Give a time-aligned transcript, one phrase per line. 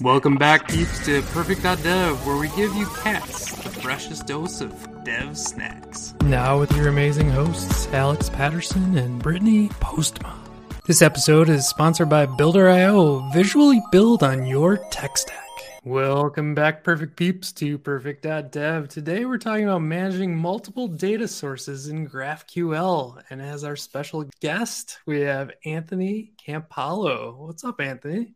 [0.00, 5.38] Welcome back, peeps, to Purrfect.dev, where we give you cats the freshest dose of dev
[5.38, 6.14] snacks.
[6.24, 10.34] Now with your amazing hosts, Alex Patterson and Brittany Postma.
[10.86, 13.30] This episode is sponsored by Builder.io.
[13.32, 15.38] Visually build on your tech stack.
[15.84, 18.88] Welcome back, perfect peeps, to purrfect.dev.
[18.88, 23.22] Today we're talking about managing multiple data sources in GraphQL.
[23.30, 27.36] And as our special guest, we have Anthony Campolo.
[27.36, 28.34] What's up, Anthony?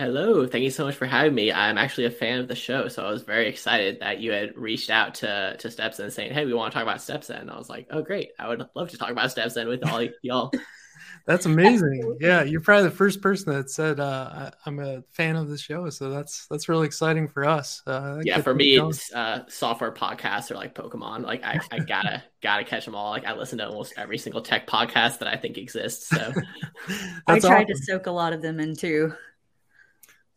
[0.00, 1.52] Hello, thank you so much for having me.
[1.52, 4.56] I'm actually a fan of the show, so I was very excited that you had
[4.56, 7.58] reached out to to StepZen saying, "Hey, we want to talk about StepZen." And I
[7.58, 8.30] was like, "Oh, great!
[8.38, 10.52] I would love to talk about StepZen with all y'all."
[11.26, 12.16] That's amazing.
[12.18, 15.90] Yeah, you're probably the first person that said uh, I'm a fan of the show,
[15.90, 17.82] so that's that's really exciting for us.
[17.86, 21.24] Uh, yeah, for me, it's uh, software podcasts are like Pokemon.
[21.24, 23.10] Like I, I gotta gotta catch them all.
[23.10, 26.08] Like I listen to almost every single tech podcast that I think exists.
[26.08, 26.16] So
[27.26, 27.66] I tried awesome.
[27.66, 29.12] to soak a lot of them in too.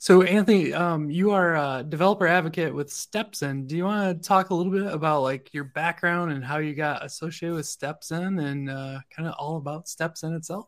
[0.04, 3.68] So, Anthony, um, you are a developer advocate with StepZen.
[3.68, 6.76] Do you want to talk a little bit about like your background and how you
[6.76, 10.68] got associated with StepZen and uh, kind of all about StepZen itself?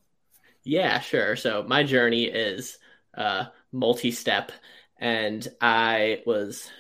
[0.64, 1.36] Yeah, sure.
[1.36, 2.78] So, my journey is
[3.18, 4.54] uh, multi-step,
[5.00, 6.72] and I was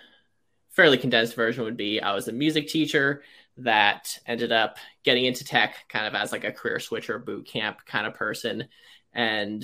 [0.69, 3.23] fairly condensed version would be I was a music teacher
[3.57, 7.79] that ended up getting into tech kind of as like a career switcher boot camp
[7.85, 8.69] kind of person,
[9.11, 9.61] and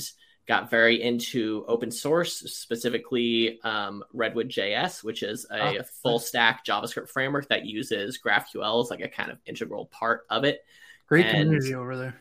[0.47, 6.65] got very into open source, specifically um, Redwood JS, which is a oh, full stack
[6.65, 10.61] JavaScript framework that uses GraphQL as like a kind of integral part of it.
[11.07, 12.15] Great and, community over there.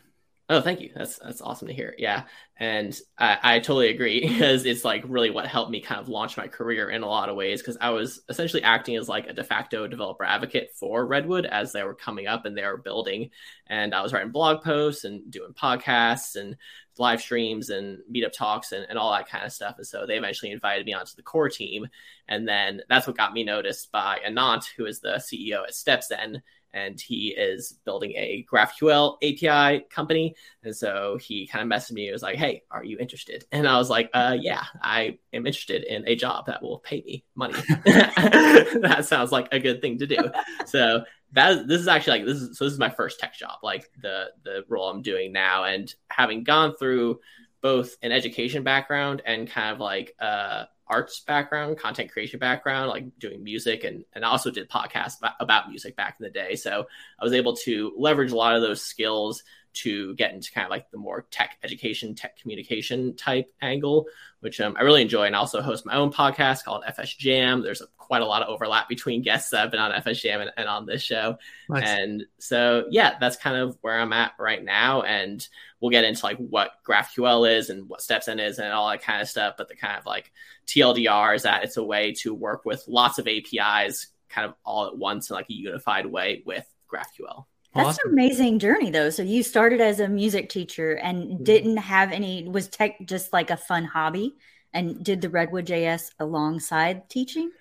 [0.51, 0.91] Oh, thank you.
[0.93, 1.95] That's that's awesome to hear.
[1.97, 2.23] Yeah,
[2.57, 6.35] and I, I totally agree because it's like really what helped me kind of launch
[6.35, 7.61] my career in a lot of ways.
[7.61, 11.71] Because I was essentially acting as like a de facto developer advocate for Redwood as
[11.71, 13.29] they were coming up and they were building,
[13.67, 16.57] and I was writing blog posts and doing podcasts and
[17.01, 19.75] live streams and meetup talks and, and all that kind of stuff.
[19.77, 21.87] And so they eventually invited me onto the core team.
[22.29, 26.41] And then that's what got me noticed by Anant, who is the CEO at StepZen.
[26.73, 30.35] And he is building a GraphQL API company.
[30.63, 32.05] And so he kind of messaged me.
[32.05, 33.43] He was like, Hey, are you interested?
[33.51, 37.01] And I was like, uh, Yeah, I am interested in a job that will pay
[37.05, 37.55] me money.
[37.85, 40.31] that sounds like a good thing to do.
[40.65, 43.35] So that is, this is actually like this is so this is my first tech
[43.35, 45.63] job like the the role i'm doing now.
[45.63, 47.19] And having gone through
[47.61, 53.05] both an education background and kind of like uh arts background content creation background like
[53.17, 56.55] doing music and and I also did podcasts about, about music back in the day.
[56.55, 56.85] So
[57.19, 59.43] i was able to leverage a lot of those skills
[59.73, 64.07] to get into kind of like the more tech education, tech communication type angle,
[64.41, 65.25] which um, I really enjoy.
[65.25, 67.61] And I also host my own podcast called FS Jam.
[67.61, 70.41] There's a, quite a lot of overlap between guests that have been on FS Jam
[70.41, 71.37] and, and on this show.
[71.69, 71.87] Nice.
[71.87, 75.03] And so, yeah, that's kind of where I'm at right now.
[75.03, 75.47] And
[75.79, 79.21] we'll get into like what GraphQL is and what StepZen is and all that kind
[79.21, 79.55] of stuff.
[79.57, 80.31] But the kind of like
[80.67, 84.87] TLDR is that it's a way to work with lots of APIs kind of all
[84.87, 87.45] at once in like a unified way with GraphQL.
[87.73, 88.09] That's awesome.
[88.09, 89.09] an amazing journey though.
[89.09, 91.43] So you started as a music teacher and mm-hmm.
[91.43, 94.35] didn't have any was tech just like a fun hobby
[94.73, 97.51] and did the Redwood JS alongside teaching?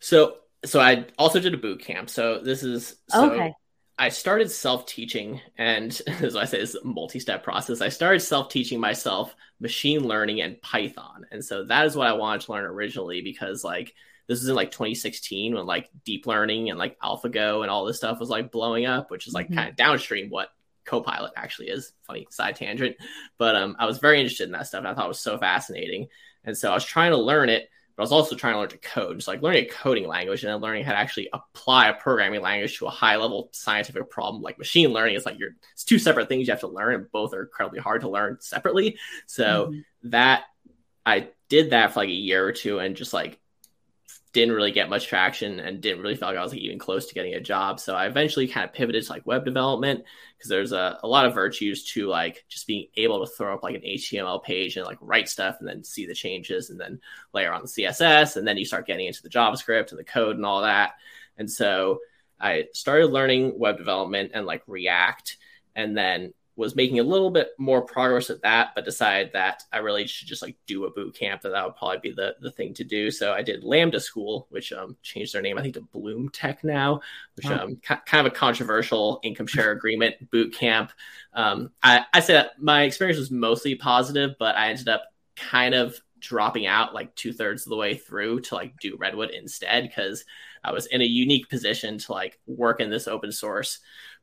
[0.00, 2.10] So so I also did a boot camp.
[2.10, 3.54] So this is so okay.
[3.98, 7.80] I started self-teaching and as I say this multi-step process.
[7.80, 11.26] I started self-teaching myself machine learning and Python.
[11.32, 13.94] And so that is what I wanted to learn originally because like
[14.26, 17.96] this was in like 2016 when like deep learning and like AlphaGo and all this
[17.96, 19.56] stuff was like blowing up, which is like mm-hmm.
[19.56, 20.48] kind of downstream what
[20.84, 21.92] Copilot actually is.
[22.06, 22.96] Funny side tangent,
[23.38, 25.38] but um, I was very interested in that stuff and I thought it was so
[25.38, 26.08] fascinating.
[26.44, 28.68] And so I was trying to learn it, but I was also trying to learn
[28.68, 31.88] to code, just like learning a coding language and then learning how to actually apply
[31.88, 35.16] a programming language to a high level scientific problem like machine learning.
[35.16, 37.80] It's like you're it's two separate things you have to learn, and both are incredibly
[37.80, 38.98] hard to learn separately.
[39.26, 40.10] So mm-hmm.
[40.10, 40.44] that
[41.04, 43.40] I did that for like a year or two and just like
[44.36, 47.06] didn't really get much traction and didn't really feel like I was like, even close
[47.06, 47.80] to getting a job.
[47.80, 50.04] So I eventually kind of pivoted to like web development
[50.36, 53.62] because there's a, a lot of virtues to like just being able to throw up
[53.62, 57.00] like an HTML page and like write stuff and then see the changes and then
[57.32, 58.36] layer on the CSS.
[58.36, 60.96] And then you start getting into the JavaScript and the code and all that.
[61.38, 62.00] And so
[62.38, 65.38] I started learning web development and like React.
[65.74, 69.78] And then was making a little bit more progress at that, but decided that I
[69.78, 71.42] really should just like do a boot camp.
[71.42, 73.10] That that would probably be the the thing to do.
[73.10, 76.64] So I did Lambda School, which um changed their name I think to Bloom Tech
[76.64, 77.00] now,
[77.34, 77.54] which oh.
[77.54, 80.92] um ca- kind of a controversial income share agreement boot camp.
[81.34, 85.04] Um, I I say that my experience was mostly positive, but I ended up
[85.36, 89.30] kind of dropping out like two thirds of the way through to like do Redwood
[89.30, 90.24] instead because
[90.64, 93.80] I was in a unique position to like work in this open source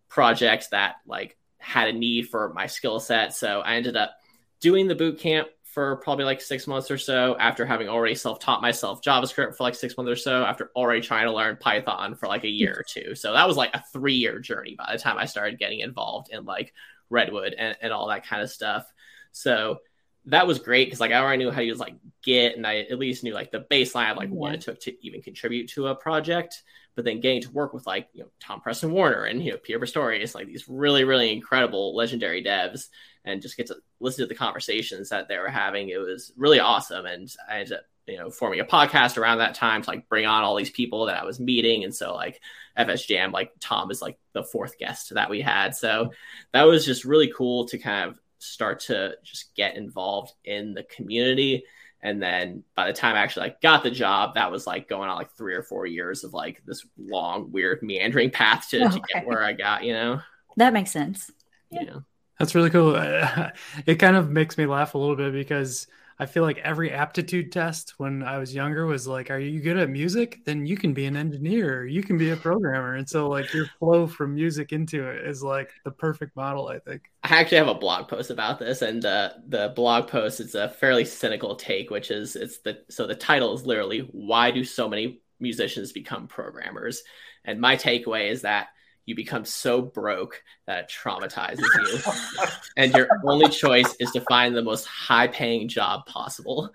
[0.09, 3.33] project that like had a need for my skill set.
[3.33, 4.15] So I ended up
[4.59, 8.39] doing the boot camp for probably like six months or so after having already self
[8.39, 12.15] taught myself JavaScript for like six months or so after already trying to learn Python
[12.15, 13.15] for like a year or two.
[13.15, 16.29] So that was like a three year journey by the time I started getting involved
[16.31, 16.73] in like
[17.09, 18.85] Redwood and, and all that kind of stuff.
[19.31, 19.79] So
[20.25, 22.79] that was great because like I already knew how to use like Git and I
[22.79, 24.35] at least knew like the baseline of like yeah.
[24.35, 26.63] what it took to even contribute to a project.
[26.95, 29.79] But then getting to work with like you know Tom Preston-Werner and you know Peter
[29.79, 32.87] Pistorius, like these really really incredible legendary devs,
[33.25, 35.89] and just get to listen to the conversations that they were having.
[35.89, 39.55] It was really awesome, and I ended up you know forming a podcast around that
[39.55, 42.39] time to like bring on all these people that I was meeting, and so like
[42.77, 46.11] FS Jam, like Tom is like the fourth guest that we had, so
[46.51, 50.83] that was just really cool to kind of start to just get involved in the
[50.83, 51.63] community
[52.03, 55.09] and then by the time I actually like got the job, that was like going
[55.09, 58.95] on like three or four years of like this long, weird, meandering path to, okay.
[58.95, 59.85] to get where I got.
[59.85, 60.21] You know,
[60.57, 61.31] that makes sense.
[61.71, 61.99] Yeah,
[62.37, 62.95] that's really cool.
[63.85, 65.87] It kind of makes me laugh a little bit because
[66.23, 69.75] I feel like every aptitude test when I was younger was like, "Are you good
[69.75, 70.39] at music?
[70.45, 71.85] Then you can be an engineer.
[71.85, 75.43] You can be a programmer." And so, like, your flow from music into it is
[75.43, 77.11] like the perfect model, I think.
[77.23, 80.69] I actually have a blog post about this, and uh, the blog post is a
[80.69, 84.87] fairly cynical take, which is it's the so the title is literally "Why do so
[84.87, 87.03] many musicians become programmers?"
[87.43, 88.67] And my takeaway is that
[89.05, 92.47] you become so broke that it traumatizes you.
[92.77, 96.71] and your only choice is to find the most high paying job possible.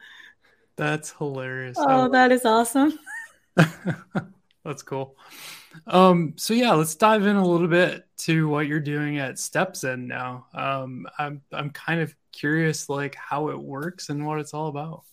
[0.77, 1.77] That's hilarious.
[1.81, 2.99] Oh, that is awesome.
[4.65, 5.17] That's cool.
[5.87, 9.83] Um, so yeah, let's dive in a little bit to what you're doing at Steps
[9.83, 10.47] StepZen now.
[10.55, 15.05] Um, I'm I'm kind of curious like how it works and what it's all about.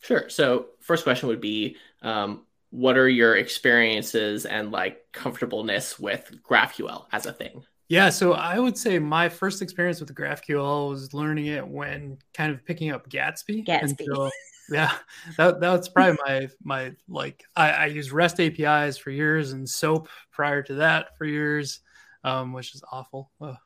[0.00, 0.28] Sure.
[0.28, 7.06] So first question would be um, what are your experiences and like comfortableness with GraphQL
[7.12, 7.64] as a thing?
[7.88, 12.52] Yeah, so I would say my first experience with GraphQL was learning it when kind
[12.52, 13.64] of picking up Gatsby.
[13.64, 14.04] Gatsby.
[14.12, 14.30] So,
[14.70, 14.92] yeah,
[15.36, 20.08] that that's probably my my like I, I used REST APIs for years and SOAP
[20.32, 21.80] prior to that for years,
[22.24, 23.30] um, which is awful.
[23.40, 23.56] Ugh.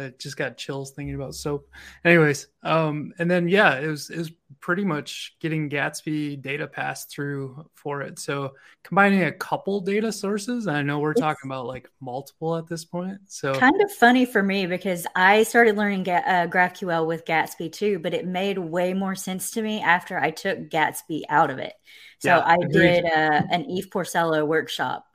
[0.00, 1.68] I just got chills thinking about soap.
[2.04, 7.10] Anyways, um, and then yeah, it was it was pretty much getting Gatsby data passed
[7.10, 8.18] through for it.
[8.18, 12.56] So combining a couple data sources, and I know we're it's talking about like multiple
[12.56, 13.18] at this point.
[13.26, 17.98] So kind of funny for me because I started learning uh, GraphQL with Gatsby too,
[17.98, 21.74] but it made way more sense to me after I took Gatsby out of it.
[22.18, 22.72] So yeah, I agreed.
[22.72, 25.06] did uh, an Eve Porcello workshop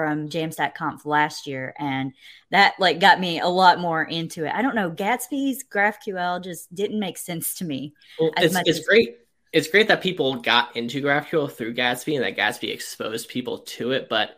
[0.00, 2.14] from Jamstack Conf last year, and
[2.50, 4.54] that like got me a lot more into it.
[4.54, 7.92] I don't know, Gatsby's GraphQL just didn't make sense to me.
[8.18, 9.18] Well, it's, it's great.
[9.52, 13.92] It's great that people got into GraphQL through Gatsby and that Gatsby exposed people to
[13.92, 14.36] it, but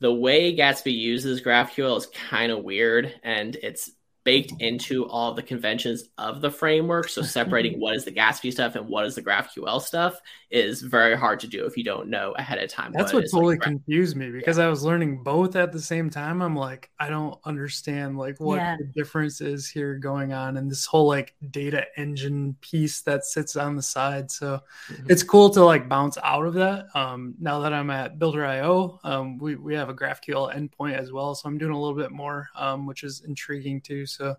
[0.00, 3.90] the way Gatsby uses GraphQL is kind of weird, and it's
[4.24, 7.08] baked into all the conventions of the framework.
[7.08, 10.20] So separating what is the Gatsby stuff and what is the GraphQL stuff
[10.50, 12.92] is very hard to do if you don't know ahead of time.
[12.92, 14.66] That's what, what totally like confused me because yeah.
[14.66, 16.42] I was learning both at the same time.
[16.42, 18.76] I'm like, I don't understand like what yeah.
[18.76, 23.56] the difference is here going on and this whole like data engine piece that sits
[23.56, 24.30] on the side.
[24.30, 24.60] So
[24.90, 25.10] mm-hmm.
[25.10, 26.94] it's cool to like bounce out of that.
[26.94, 31.34] Um, now that I'm at Builder.io, um, we, we have a GraphQL endpoint as well.
[31.34, 34.04] So I'm doing a little bit more, um, which is intriguing too.
[34.04, 34.36] So so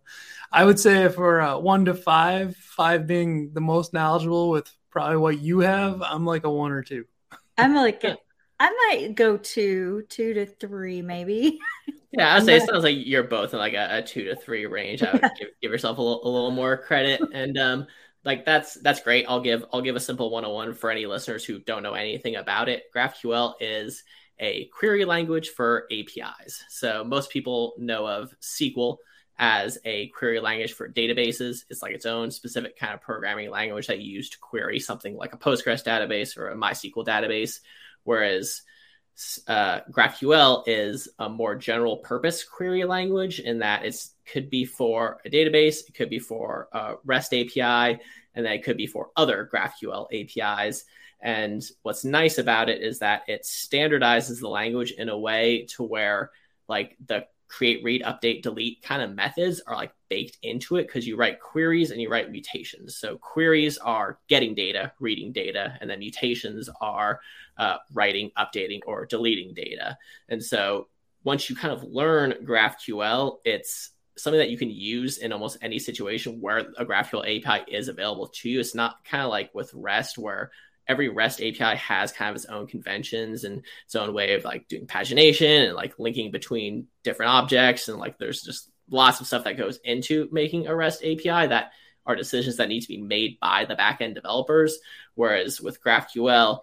[0.52, 4.70] I would say if we're uh, one to five, five being the most knowledgeable with
[4.92, 7.06] probably what you have, I'm like a one or two.
[7.58, 8.18] I'm like, a,
[8.60, 11.60] I might go two, two to three, maybe.
[12.12, 14.66] Yeah, I'd say it sounds like you're both in like a, a two to three
[14.66, 15.04] range.
[15.04, 17.88] I would give, give yourself a little, a little more credit, and um,
[18.26, 19.26] like that's that's great.
[19.30, 22.68] I'll give I'll give a simple 101 for any listeners who don't know anything about
[22.68, 22.84] it.
[22.96, 24.04] GraphQL is
[24.40, 26.64] a query language for APIs.
[26.70, 28.98] So most people know of SQL,
[29.40, 31.64] as a query language for databases.
[31.70, 35.16] It's like its own specific kind of programming language that you use to query something
[35.16, 37.62] like a Postgres database or a MySQL database.
[38.04, 38.62] Whereas
[39.48, 45.22] uh, GraphQL is a more general purpose query language in that it could be for
[45.26, 48.00] a database, it could be for a REST API,
[48.36, 50.84] and then it could be for other GraphQL APIs.
[51.22, 55.84] And what's nice about it is that it standardizes the language in a way to
[55.84, 56.32] where
[56.68, 61.08] like the create, read, update, delete kind of methods are like baked into it because
[61.08, 62.96] you write queries and you write mutations.
[62.96, 67.20] So queries are getting data, reading data, and then mutations are
[67.58, 69.98] uh, writing, updating, or deleting data.
[70.30, 70.88] And so
[71.24, 75.80] once you kind of learn GraphQL, it's something that you can use in almost any
[75.80, 78.60] situation where a GraphQL API is available to you.
[78.60, 80.52] It's not kind of like with REST where
[80.90, 84.68] every REST API has kind of its own conventions and its own way of like
[84.68, 87.88] doing pagination and like linking between different objects.
[87.88, 91.72] And like there's just lots of stuff that goes into making a REST API that
[92.08, 94.80] are decisions that need to be made by the backend developers.
[95.14, 96.62] Whereas with GraphQL,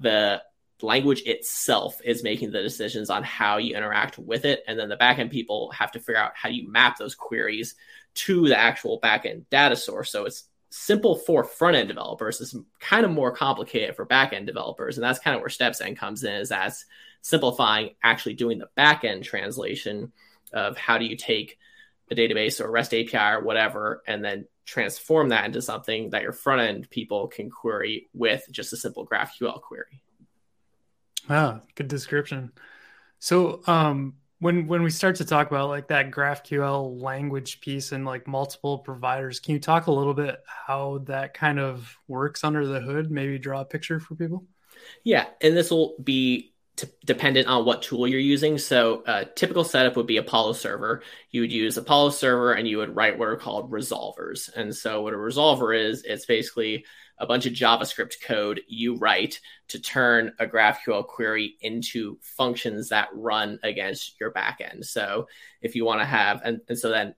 [0.00, 0.42] the
[0.80, 4.62] language itself is making the decisions on how you interact with it.
[4.66, 7.74] And then the backend people have to figure out how you map those queries
[8.14, 10.10] to the actual backend data source.
[10.10, 12.40] So it's simple for front end developers.
[12.40, 14.96] It's kind of more complicated for back end developers.
[14.96, 16.84] And that's kind of where StepZen comes in, is as
[17.22, 20.12] simplifying actually doing the back end translation
[20.52, 21.58] of how do you take
[22.10, 26.32] a database or REST API or whatever, and then transform that into something that your
[26.32, 30.02] front end people can query with just a simple GraphQL query.
[31.28, 32.52] Ah, good description.
[33.18, 38.04] So, um, when when we start to talk about like that GraphQL language piece and
[38.04, 42.66] like multiple providers, can you talk a little bit how that kind of works under
[42.66, 43.10] the hood?
[43.10, 44.44] Maybe draw a picture for people.
[45.04, 48.58] Yeah, and this will be t- dependent on what tool you're using.
[48.58, 51.02] So, a typical setup would be Apollo Server.
[51.30, 54.52] You would use Apollo Server, and you would write what are called resolvers.
[54.54, 56.84] And so, what a resolver is, it's basically
[57.18, 63.08] a bunch of JavaScript code you write to turn a GraphQL query into functions that
[63.14, 64.84] run against your backend.
[64.84, 65.28] So
[65.62, 67.14] if you want to have, and, and so then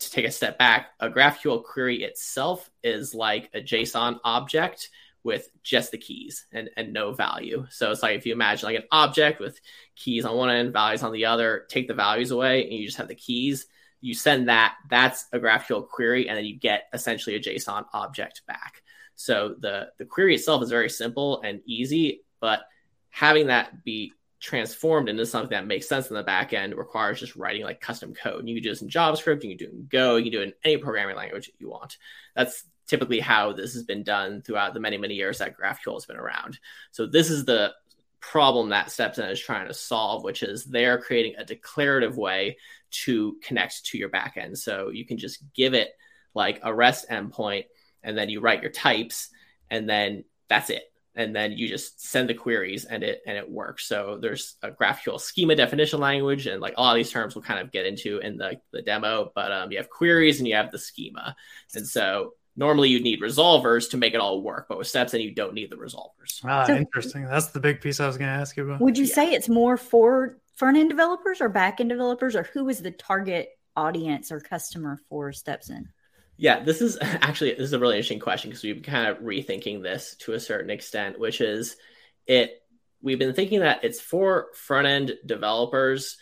[0.00, 4.90] to take a step back, a GraphQL query itself is like a JSON object
[5.24, 7.66] with just the keys and, and no value.
[7.70, 9.60] So it's like if you imagine like an object with
[9.96, 12.98] keys on one end, values on the other, take the values away, and you just
[12.98, 13.66] have the keys.
[14.00, 18.42] You send that, that's a GraphQL query, and then you get essentially a JSON object
[18.46, 18.82] back.
[19.18, 22.60] So the the query itself is very simple and easy, but
[23.10, 27.34] having that be transformed into something that makes sense in the back end requires just
[27.34, 28.38] writing like custom code.
[28.38, 30.32] And you can do this in JavaScript, you can do it in Go, you can
[30.32, 31.98] do it in any programming language you want.
[32.36, 36.06] That's typically how this has been done throughout the many, many years that GraphQL has
[36.06, 36.60] been around.
[36.92, 37.72] So this is the
[38.20, 42.56] problem that StepZen is trying to solve, which is they're creating a declarative way
[42.90, 44.58] to connect to your backend.
[44.58, 45.90] So you can just give it
[46.34, 47.64] like a REST endpoint
[48.02, 49.28] and then you write your types
[49.70, 50.84] and then that's it.
[51.14, 53.86] And then you just send the queries and it and it works.
[53.86, 57.72] So there's a GraphQL schema definition language and like all these terms we'll kind of
[57.72, 60.78] get into in the, the demo but um, you have queries and you have the
[60.78, 61.34] schema.
[61.74, 65.34] And so normally you'd need resolvers to make it all work but with StepZen you
[65.34, 66.44] don't need the resolvers.
[66.44, 67.24] Ah so, interesting.
[67.24, 68.80] That's the big piece i was going to ask you about.
[68.80, 69.14] Would you yeah.
[69.14, 72.92] say it's more for front end developers or back end developers or who is the
[72.92, 75.86] target audience or customer for StepZen
[76.38, 79.18] yeah, this is actually this is a really interesting question because we've been kind of
[79.18, 81.76] rethinking this to a certain extent, which is
[82.26, 82.62] it
[83.02, 86.16] we've been thinking that it's for front end developers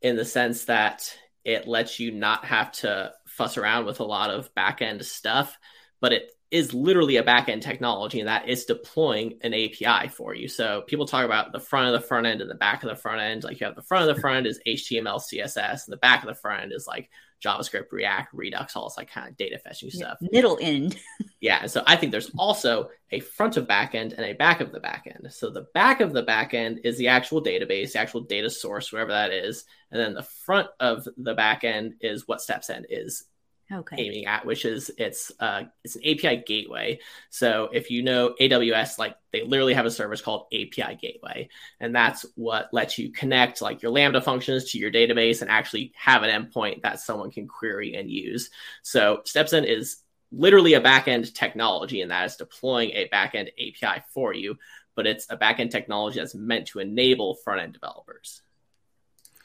[0.00, 4.30] in the sense that it lets you not have to fuss around with a lot
[4.30, 5.56] of back end stuff,
[6.00, 10.34] but it is literally a back end technology and that is deploying an API for
[10.34, 10.48] you.
[10.48, 12.96] So people talk about the front of the front end and the back of the
[12.96, 13.44] front end.
[13.44, 16.22] Like you have the front of the front end is HTML, CSS, and the back
[16.22, 17.10] of the front end is like
[17.44, 20.18] JavaScript, React, Redux, all this like kind of data fetching stuff.
[20.20, 20.96] Middle end.
[21.40, 21.66] yeah.
[21.66, 25.32] So I think there's also a front of backend and a back of the backend.
[25.32, 29.12] So the back of the backend is the actual database, the actual data source, whatever
[29.12, 29.64] that is.
[29.90, 33.24] And then the front of the backend is what StepZen is
[33.72, 33.96] okay.
[33.98, 37.00] aiming at, which is it's uh, it's an API gateway.
[37.30, 41.48] So if you know AWS, like they literally have a service called API Gateway,
[41.80, 45.92] and that's what lets you connect like your Lambda functions to your database and actually
[45.96, 48.50] have an endpoint that someone can query and use.
[48.82, 49.98] So StepZen is
[50.32, 54.56] literally a backend technology, and that is deploying a backend API for you.
[54.94, 58.40] But it's a backend technology that's meant to enable front end developers.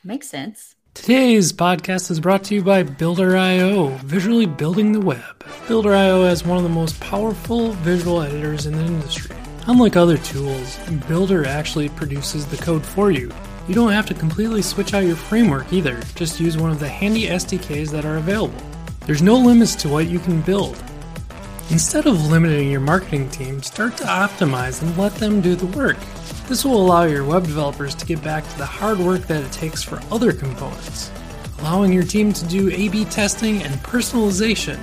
[0.04, 0.76] Makes sense.
[0.94, 5.24] Today's podcast is brought to you by Builder.io, visually building the web.
[5.66, 9.36] Builder.io has one of the most powerful visual editors in the industry.
[9.68, 13.32] Unlike other tools, Builder actually produces the code for you.
[13.70, 16.90] You don't have to completely switch out your framework either, just use one of the
[16.90, 18.62] handy SDKs that are available.
[19.06, 20.84] There's no limits to what you can build.
[21.70, 25.98] Instead of limiting your marketing team, start to optimize and let them do the work.
[26.52, 29.54] This will allow your web developers to get back to the hard work that it
[29.54, 31.10] takes for other components,
[31.60, 34.78] allowing your team to do A B testing and personalization.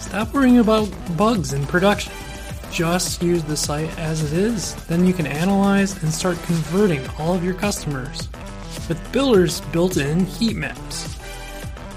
[0.00, 2.12] Stop worrying about bugs in production.
[2.70, 7.34] Just use the site as it is, then you can analyze and start converting all
[7.34, 8.28] of your customers
[8.88, 11.18] with Builder's built in heat maps.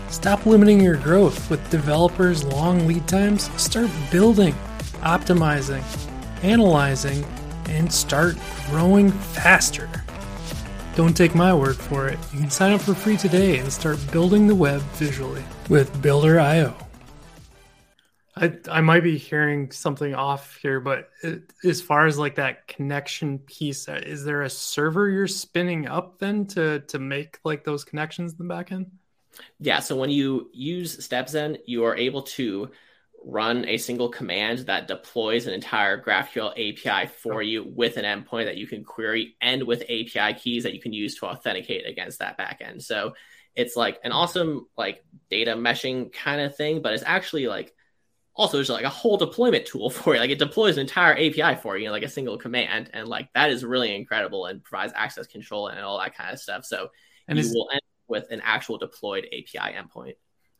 [0.10, 3.52] Stop limiting your growth with developers' long lead times.
[3.62, 4.56] Start building,
[5.04, 5.84] optimizing,
[6.42, 7.24] analyzing,
[7.70, 8.36] and start
[8.70, 9.90] growing faster.
[10.96, 12.20] Don't take my word for it.
[12.34, 16.76] You can sign up for free today and start building the web visually with Builder.io.
[18.36, 22.68] I, I might be hearing something off here, but it, as far as like that
[22.68, 27.64] connection piece, uh, is there a server you're spinning up then to to make like
[27.64, 28.88] those connections in the backend?
[29.60, 29.80] Yeah.
[29.80, 32.72] So when you use StepZen, you are able to
[33.26, 38.46] run a single command that deploys an entire GraphQL API for you with an endpoint
[38.46, 42.20] that you can query and with API keys that you can use to authenticate against
[42.20, 42.84] that backend.
[42.84, 43.14] So
[43.56, 47.74] it's like an awesome like data meshing kind of thing, but it's actually like
[48.36, 50.20] also there's like a whole deployment tool for you.
[50.20, 53.52] Like it deploys an entire API for you, like a single command, and like that
[53.52, 56.66] is really incredible and provides access control and all that kind of stuff.
[56.66, 56.90] So
[57.28, 60.16] and you is, will end with an actual deployed API endpoint.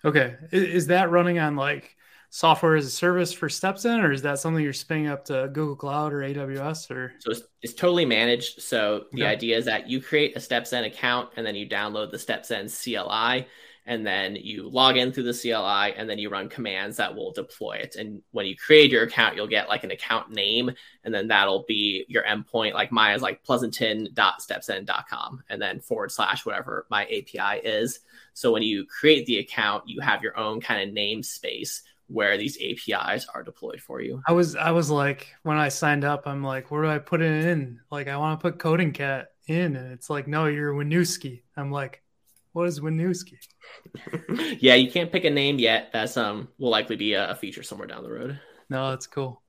[0.06, 1.96] Okay, is that running on like
[2.34, 5.76] software as a service for StepZen, or is that something you're spinning up to Google
[5.76, 6.90] Cloud or AWS?
[6.90, 8.60] Or so it's, it's totally managed.
[8.60, 9.32] So the okay.
[9.32, 13.46] idea is that you create a StepZen account and then you download the StepZen CLI,
[13.86, 17.34] and then you log in through the CLI, and then you run commands that will
[17.34, 17.98] deploy it.
[17.98, 20.72] And when you create your account, you'll get like an account name,
[21.04, 22.74] and then that'll be your endpoint.
[22.74, 28.00] Like mine is like pleasanton.stepzen.com, and then forward slash whatever my API is.
[28.34, 32.58] So when you create the account, you have your own kind of namespace where these
[32.62, 34.22] APIs are deployed for you.
[34.28, 37.22] I was I was like when I signed up, I'm like, where do I put
[37.22, 37.80] it in?
[37.92, 41.44] Like I want to put Coding Cat in, and it's like, no, you're Winooski.
[41.58, 42.02] I'm like,
[42.54, 43.38] what is Winooski?
[44.60, 45.90] yeah, you can't pick a name yet.
[45.92, 48.40] That's um will likely be a, a feature somewhere down the road.
[48.70, 49.42] No, that's cool.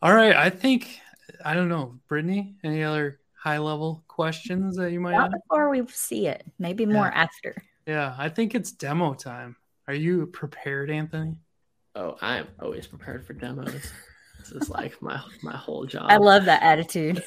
[0.00, 1.00] All right, I think
[1.44, 2.56] I don't know, Brittany.
[2.64, 5.42] Any other high level questions that you might Not have?
[5.42, 6.44] before we see it.
[6.58, 7.22] Maybe more yeah.
[7.22, 7.62] after.
[7.86, 9.56] Yeah, I think it's demo time.
[9.86, 11.36] Are you prepared, Anthony?
[11.98, 13.92] Oh, I am always prepared for demos.
[14.38, 16.06] this is like my my whole job.
[16.08, 17.24] I love that attitude.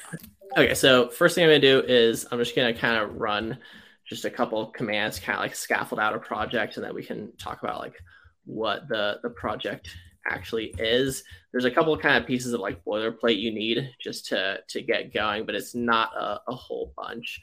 [0.56, 3.58] Okay, so first thing I'm gonna do is I'm just gonna kind of run
[4.06, 7.04] just a couple of commands, kind of like scaffold out a project, and then we
[7.04, 8.02] can talk about like
[8.46, 9.90] what the the project
[10.26, 11.22] actually is.
[11.52, 14.80] There's a couple of kind of pieces of like boilerplate you need just to to
[14.80, 17.42] get going, but it's not a, a whole bunch.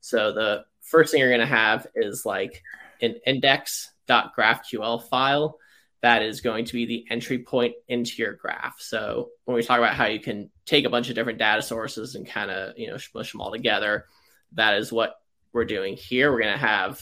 [0.00, 2.62] So the first thing you're gonna have is like
[3.02, 5.58] an index.graphql file
[6.00, 8.76] that is going to be the entry point into your graph.
[8.78, 12.14] So when we talk about how you can take a bunch of different data sources
[12.14, 14.06] and kind of, you know, smush them all together,
[14.52, 15.20] that is what
[15.52, 16.30] we're doing here.
[16.30, 17.00] We're going to have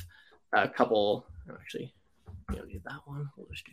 [0.52, 1.94] a couple, actually,
[2.48, 3.28] we don't need that one.
[3.36, 3.72] We'll just do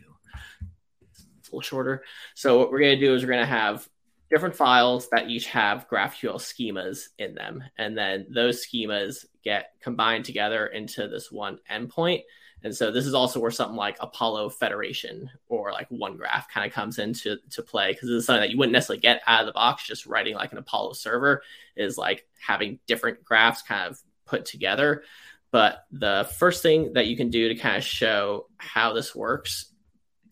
[1.10, 2.02] it's a little shorter.
[2.34, 3.88] So what we're going to do is we're going to have
[4.30, 7.62] different files that each have GraphQL schemas in them.
[7.78, 12.22] And then those schemas get combined together into this one endpoint.
[12.64, 16.72] And so this is also where something like Apollo Federation or like OneGraph kind of
[16.72, 19.46] comes into to play because this is something that you wouldn't necessarily get out of
[19.46, 19.86] the box.
[19.86, 21.42] Just writing like an Apollo server
[21.76, 25.02] is like having different graphs kind of put together.
[25.50, 29.66] But the first thing that you can do to kind of show how this works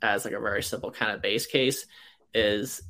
[0.01, 1.87] as like a very simple kind of base case
[2.33, 2.83] is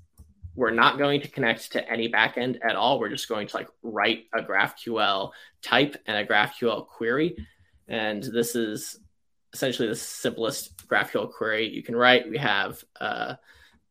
[0.54, 3.00] we're not going to connect to any backend at all.
[3.00, 7.36] We're just going to like write a GraphQL type and a GraphQL query.
[7.88, 9.00] And this is
[9.52, 12.28] essentially the simplest GraphQL query you can write.
[12.28, 13.36] We have an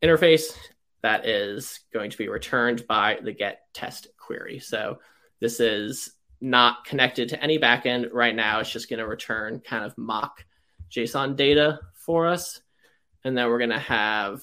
[0.01, 0.57] interface
[1.01, 4.59] that is going to be returned by the get test query.
[4.59, 4.99] So
[5.39, 8.59] this is not connected to any backend right now.
[8.59, 10.45] It's just going to return kind of mock
[10.91, 12.61] JSON data for us.
[13.23, 14.41] And then we're going to have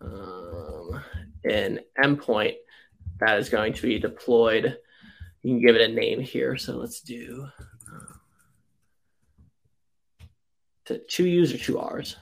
[0.00, 1.02] um,
[1.44, 2.54] an endpoint
[3.18, 4.76] that is going to be deployed.
[5.42, 6.56] You can give it a name here.
[6.56, 7.48] So let's do
[10.90, 12.16] to two U's or two R's?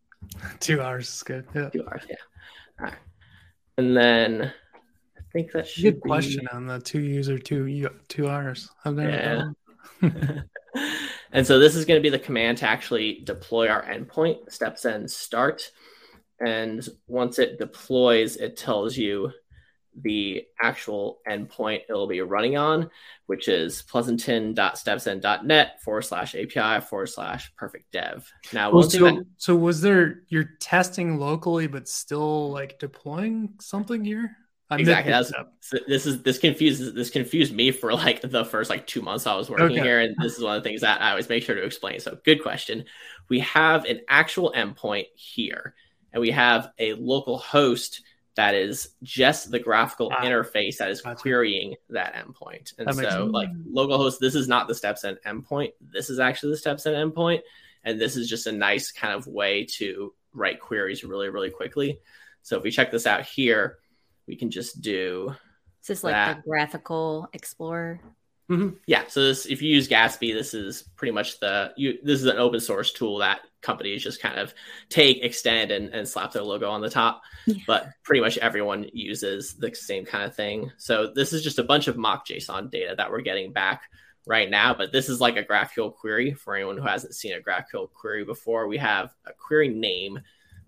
[0.60, 1.46] Two hours is good.
[1.54, 1.68] Yeah.
[1.68, 2.16] Two hours, yeah.
[2.80, 2.94] All right.
[3.76, 4.52] And then
[5.16, 8.68] I think that should good question on the two U's or two two R's.
[8.84, 9.54] I've never
[10.02, 10.40] yeah.
[11.32, 14.48] and so this is going to be the command to actually deploy our endpoint.
[14.50, 15.70] StepZen start.
[16.40, 19.30] And once it deploys, it tells you
[20.02, 22.90] the actual endpoint it'll be running on,
[23.26, 28.30] which is pleasanton.stepzen.net forward slash API forward slash perfect dev.
[28.52, 29.26] Now, well, so, that...
[29.36, 34.36] so was there you're testing locally, but still like deploying something here?
[34.70, 35.12] I'm exactly.
[35.12, 35.32] That's,
[35.86, 39.34] this is this confuses this confused me for like the first like two months I
[39.34, 39.80] was working okay.
[39.80, 42.00] here, and this is one of the things that I always make sure to explain.
[42.00, 42.84] So, good question.
[43.30, 45.74] We have an actual endpoint here,
[46.12, 48.02] and we have a local host
[48.38, 51.20] that is just the GraphiQL ah, interface that is gotcha.
[51.20, 52.72] querying that endpoint.
[52.78, 55.72] And that so, like localhost, this is not the StepZen endpoint.
[55.80, 57.40] This is actually the StepZen endpoint,
[57.82, 61.98] and this is just a nice kind of way to write queries really, really quickly.
[62.42, 63.78] So if we check this out here,
[64.28, 65.34] we can just do.
[65.80, 68.00] This Is this like the GraphiQL explorer?
[68.48, 68.76] Mm-hmm.
[68.86, 69.02] Yeah.
[69.08, 71.98] So this, if you use Gatsby, this is pretty much the you.
[72.04, 74.54] This is an open source tool that companies just kind of
[74.88, 77.22] take, extend, and, and slap their logo on the top.
[77.46, 77.56] Yeah.
[77.66, 80.70] But pretty much everyone uses the same kind of thing.
[80.76, 83.82] So this is just a bunch of mock JSON data that we're getting back
[84.26, 84.74] right now.
[84.74, 88.24] But this is like a GraphQL query for anyone who hasn't seen a GraphQL query
[88.24, 88.68] before.
[88.68, 90.20] We have a query name,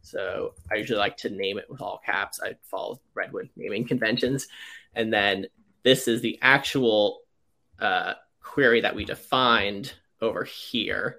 [0.02, 2.40] So I usually like to name it with all caps.
[2.42, 4.48] I follow Redwood naming conventions.
[4.94, 5.46] And then
[5.82, 7.20] this is the actual
[7.78, 11.18] uh, query that we defined over here.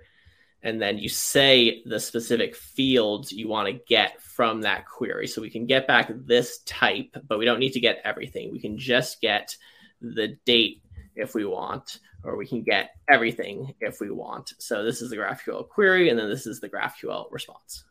[0.64, 5.28] And then you say the specific fields you want to get from that query.
[5.28, 8.52] So we can get back this type, but we don't need to get everything.
[8.52, 9.56] We can just get
[10.02, 10.84] the date
[11.16, 14.54] if we want, or we can get everything if we want.
[14.60, 17.84] So this is the GraphQL query, and then this is the GraphQL response.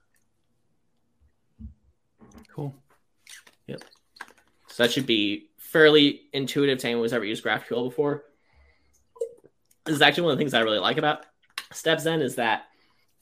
[2.55, 2.75] Cool.
[3.67, 3.83] Yep.
[4.69, 8.25] So that should be fairly intuitive to anyone who's ever used GraphQL before.
[9.85, 11.27] This is actually one of the things I really like about
[11.73, 12.65] StepZen is that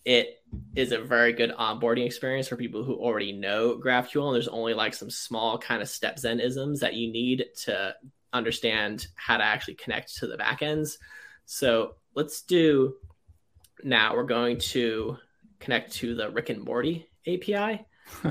[0.04, 0.42] it
[0.74, 4.26] is a very good onboarding experience for people who already know GraphQL.
[4.26, 7.94] And there's only like some small kind of StepZen isms that you need to
[8.32, 10.96] understand how to actually connect to the backends.
[11.44, 12.94] So let's do
[13.82, 14.14] now.
[14.14, 15.18] We're going to
[15.60, 17.84] connect to the Rick and Morty API,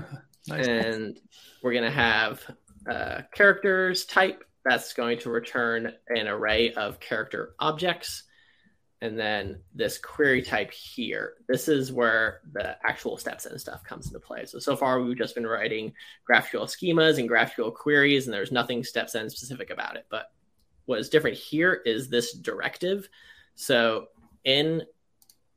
[0.47, 0.67] nice.
[0.67, 1.19] and
[1.61, 2.41] we're going to have
[2.89, 8.23] uh, characters type that's going to return an array of character objects
[9.01, 11.35] and then this query type here.
[11.47, 14.45] This is where the actual StepZen stuff comes into play.
[14.45, 15.93] So, so far we've just been writing
[16.29, 20.05] GraphQL schemas and GraphQL queries, and there's nothing StepZen specific about it.
[20.09, 20.31] But
[20.85, 23.07] what is different here is this directive.
[23.55, 24.07] So
[24.45, 24.83] in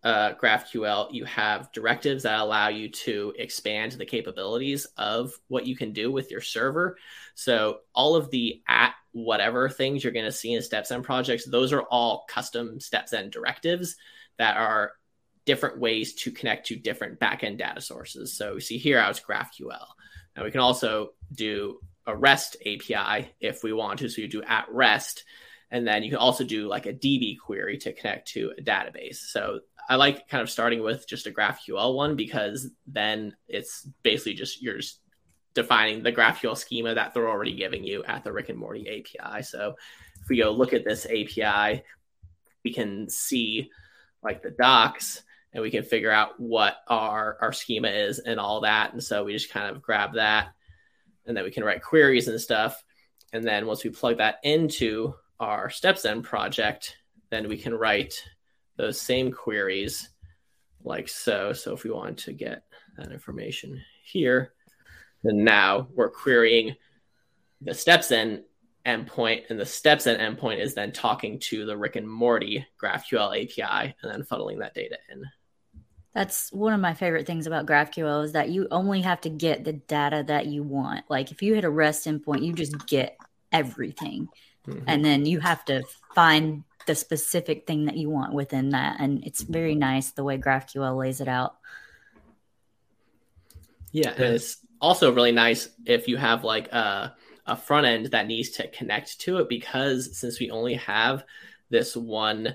[0.02, 5.76] uh, GraphQL, you have directives that allow you to expand the capabilities of what you
[5.76, 6.96] can do with your server.
[7.34, 11.72] So all of the at whatever things you're going to see in StepZen projects, those
[11.72, 13.96] are all custom StepZen directives
[14.38, 14.92] that are
[15.44, 18.32] different ways to connect to different backend data sources.
[18.32, 19.86] So we see here, I was GraphQL.
[20.36, 24.08] Now we can also do a REST API if we want to.
[24.08, 25.24] So you do at REST,
[25.70, 29.16] and then you can also do like a DB query to connect to a database.
[29.16, 29.60] So
[29.90, 34.62] I like kind of starting with just a GraphQL one because then it's basically just
[34.62, 35.00] you're just
[35.52, 39.42] defining the GraphQL schema that they're already giving you at the Rick and Morty API.
[39.42, 39.74] So
[40.22, 41.82] if we go look at this API,
[42.64, 43.68] we can see
[44.22, 48.60] like the docs and we can figure out what our, our schema is and all
[48.60, 48.92] that.
[48.92, 50.50] And so we just kind of grab that
[51.26, 52.80] and then we can write queries and stuff.
[53.32, 56.96] And then once we plug that into our StepZen project,
[57.30, 58.22] then we can write
[58.76, 60.10] those same queries
[60.82, 61.52] like so.
[61.52, 62.64] So if we want to get
[62.96, 64.52] that information here,
[65.24, 66.76] and now we're querying
[67.60, 68.42] the StepZen
[68.86, 73.94] endpoint, and the StepZen endpoint is then talking to the Rick and Morty GraphQL API
[74.02, 75.24] and then funneling that data in.
[76.14, 79.64] That's one of my favorite things about GraphQL is that you only have to get
[79.64, 81.04] the data that you want.
[81.08, 83.16] Like if you hit a REST endpoint, you just get
[83.52, 84.28] everything.
[84.66, 84.84] Mm-hmm.
[84.86, 88.96] And then you have to find the specific thing that you want within that.
[89.00, 91.56] And it's very nice the way GraphQL lays it out.
[93.92, 97.14] Yeah, and it's also really nice if you have like a,
[97.46, 101.24] a front end that needs to connect to it because since we only have
[101.70, 102.54] this one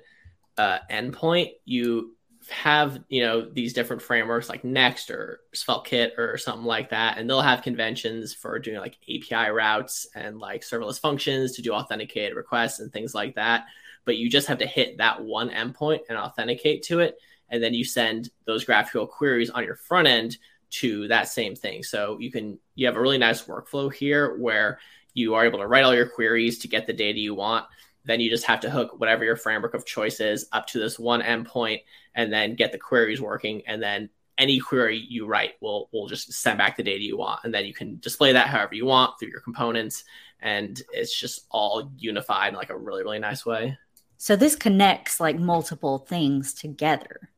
[0.58, 2.16] uh, endpoint, you
[2.50, 7.30] have you know these different frameworks like Next or SvelteKit or something like that, and
[7.30, 12.36] they'll have conventions for doing like API routes and like serverless functions to do authenticated
[12.36, 13.66] requests and things like that.
[14.06, 17.18] But you just have to hit that one endpoint and authenticate to it,
[17.50, 20.38] and then you send those GraphQL queries on your front end
[20.72, 21.84] to that same thing.
[21.84, 24.80] So you can you have a really nice workflow here where
[25.14, 27.66] you are able to write all your queries to get the data you want.
[28.04, 31.00] Then you just have to hook whatever your framework of choice is up to this
[31.00, 31.82] one endpoint
[32.14, 33.64] and then get the queries working.
[33.66, 37.40] And then any query you write will will just send back the data you want.
[37.44, 40.04] And then you can display that however you want through your components.
[40.42, 43.78] And it's just all unified in like a really, really nice way.
[44.18, 47.30] So this connects like multiple things together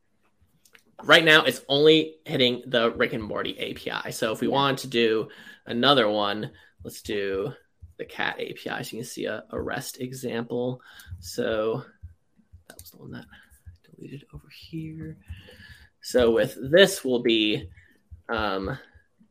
[1.04, 4.12] right now it's only hitting the Rick and Morty API.
[4.12, 4.54] So if we yeah.
[4.54, 5.28] want to do
[5.66, 6.50] another one,
[6.84, 7.52] let's do
[7.98, 8.84] the cat API.
[8.84, 10.80] So you can see a, a REST example.
[11.20, 11.84] So
[12.68, 15.18] that was the one that I deleted over here.
[16.00, 17.68] So with this will be
[18.28, 18.78] um,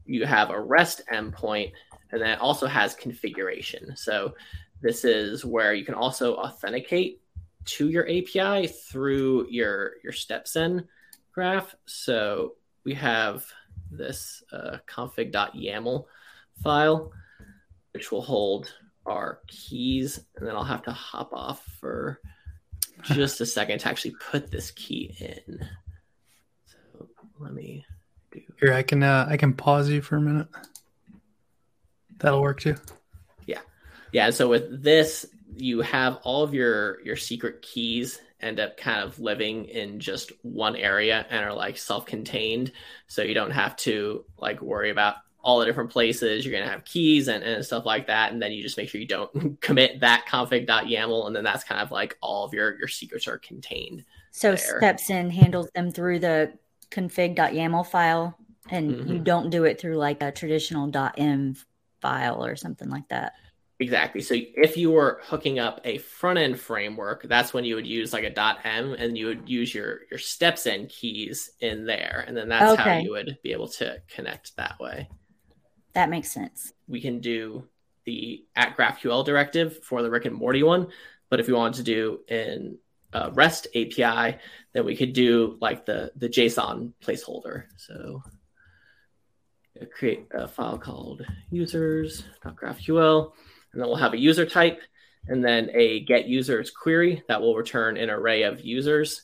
[0.05, 1.71] you have a REST endpoint
[2.11, 3.95] and then it also has configuration.
[3.95, 4.33] So
[4.81, 7.21] this is where you can also authenticate
[7.67, 10.87] to your API through your your StepZen
[11.31, 11.75] graph.
[11.85, 13.45] So we have
[13.91, 16.05] this uh, config.yaml
[16.63, 17.11] file,
[17.91, 18.73] which will hold
[19.05, 20.19] our keys.
[20.35, 22.19] And then I'll have to hop off for
[23.03, 25.65] just a second to actually put this key in.
[26.65, 27.07] So
[27.39, 27.85] let me
[28.31, 28.73] do here.
[28.73, 30.47] I can uh, I can pause you for a minute.
[32.19, 32.75] That'll work too.
[33.45, 33.61] Yeah,
[34.11, 34.31] yeah.
[34.31, 35.25] So with this,
[35.57, 40.31] you have all of your your secret keys end up kind of living in just
[40.43, 42.71] one area and are like self-contained.
[43.07, 46.45] So you don't have to like worry about all the different places.
[46.45, 48.31] You're going to have keys and, and stuff like that.
[48.31, 51.81] And then you just make sure you don't commit that config.yaml and then that's kind
[51.81, 54.81] of like all of your your secrets are contained so there.
[54.81, 56.53] stepzen handles them through the
[56.91, 58.37] config.yaml file
[58.69, 59.07] and mm-hmm.
[59.09, 61.63] you don't do it through like a traditional .env
[62.01, 63.33] file or something like that
[63.79, 64.21] Exactly.
[64.21, 68.11] So if you were hooking up a front end framework, that's when you would use
[68.11, 72.49] like a .env and you would use your your stepzen keys in there, and then
[72.49, 72.95] that's okay.
[72.95, 75.07] how you would be able to connect that way.
[75.93, 76.73] That makes sense.
[76.87, 77.67] We can do
[78.05, 80.87] the at GraphQL directive for the Rick and Morty one,
[81.29, 82.79] but if we wanted to do in
[83.13, 84.39] uh, REST API,
[84.73, 87.65] then we could do like the the JSON placeholder.
[87.77, 88.23] So
[89.95, 93.31] create a file called users.graphql
[93.73, 94.81] and then we'll have a user type
[95.27, 99.23] and then a get users query that will return an array of users.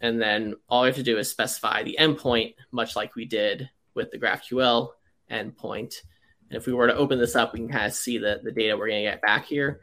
[0.00, 3.70] And then all we have to do is specify the endpoint, much like we did
[3.94, 4.90] with the GraphQL
[5.30, 5.94] endpoint.
[6.50, 8.52] And if we were to open this up, we can kind of see the, the
[8.52, 9.80] data we're going to get back here.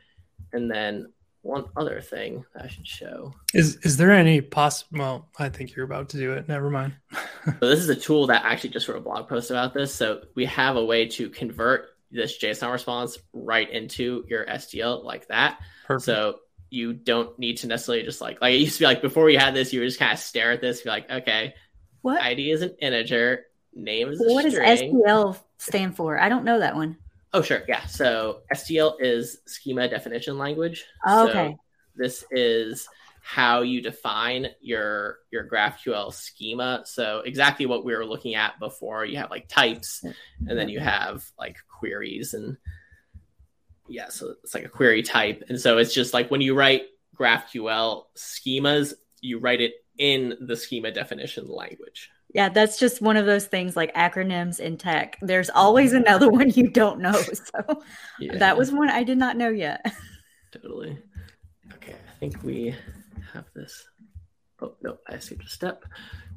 [0.53, 3.33] And then one other thing that I should show.
[3.53, 4.99] Is is there any possible?
[4.99, 6.47] Well, I think you're about to do it.
[6.47, 6.93] Never mind.
[7.45, 9.93] so this is a tool that I actually just wrote a blog post about this.
[9.93, 15.27] So we have a way to convert this JSON response right into your SDL like
[15.27, 15.59] that.
[15.85, 16.05] Perfect.
[16.05, 19.25] So you don't need to necessarily just like like it used to be like before
[19.25, 21.53] we had this, you would just kind of stare at this, be like, okay,
[22.01, 26.19] what ID is an integer, name is what does SDL stand for?
[26.19, 26.97] I don't know that one.
[27.33, 27.85] Oh sure, yeah.
[27.85, 30.85] So SDL is schema definition language.
[31.05, 31.51] Oh, okay.
[31.51, 31.59] So
[31.95, 32.87] this is
[33.21, 36.81] how you define your your GraphQL schema.
[36.85, 39.05] So exactly what we were looking at before.
[39.05, 42.57] You have like types, and then you have like queries, and
[43.87, 45.43] yeah, so it's like a query type.
[45.49, 46.83] And so it's just like when you write
[47.15, 52.09] GraphQL schemas, you write it in the schema definition language.
[52.33, 55.17] Yeah, that's just one of those things like acronyms in tech.
[55.21, 56.03] There's always mm-hmm.
[56.03, 57.21] another one you don't know.
[57.33, 57.81] So
[58.19, 58.37] yeah.
[58.37, 59.85] that was one I did not know yet.
[60.51, 60.97] totally.
[61.73, 62.73] Okay, I think we
[63.33, 63.87] have this.
[64.61, 65.85] Oh, no, I skipped a step.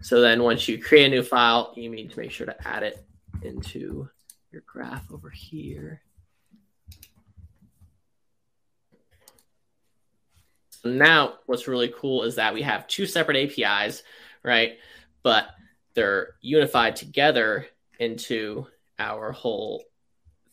[0.00, 2.83] So then once you create a new file, you need to make sure to add
[2.83, 3.04] it
[3.42, 4.09] into
[4.50, 6.00] your graph over here.
[10.70, 14.02] So now what's really cool is that we have two separate APIs,
[14.42, 14.78] right?
[15.22, 15.48] But
[15.94, 17.66] they're unified together
[17.98, 18.66] into
[18.98, 19.85] our whole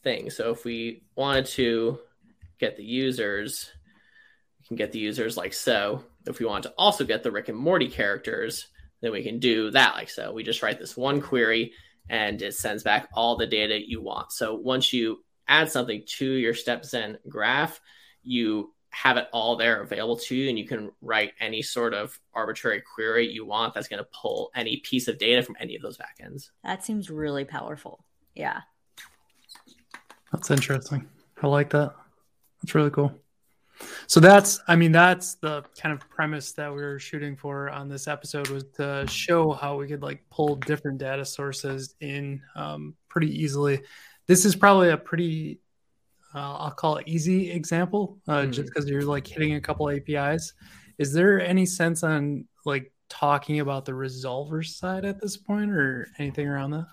[0.03, 0.29] thing.
[0.29, 1.99] So if we wanted to
[2.59, 3.71] get the users,
[4.59, 7.49] we can get the users like so if we want to also get the Rick
[7.49, 8.67] and Morty characters,
[9.01, 10.31] then we can do that like so.
[10.33, 11.73] We just write this one query
[12.09, 14.31] and it sends back all the data you want.
[14.31, 17.79] So once you add something to your StepZen graph,
[18.23, 22.19] you have it all there available to you and you can write any sort of
[22.33, 25.81] arbitrary query you want that's going to pull any piece of data from any of
[25.81, 26.49] those backends.
[26.63, 28.03] That seems really powerful.
[28.35, 28.61] Yeah.
[30.31, 31.07] That's interesting.
[31.41, 31.95] I like that.
[32.61, 33.13] That's really cool.
[34.07, 37.89] So that's, I mean, that's the kind of premise that we were shooting for on
[37.89, 42.95] this episode was to show how we could like pull different data sources in um,
[43.09, 43.81] pretty easily.
[44.27, 45.59] This is probably a pretty,
[46.35, 48.51] uh, I'll call it easy example, uh, mm-hmm.
[48.51, 50.53] just because you're like hitting a couple APIs.
[50.97, 56.07] Is there any sense on like talking about the resolver side at this point, or
[56.17, 56.85] anything around that?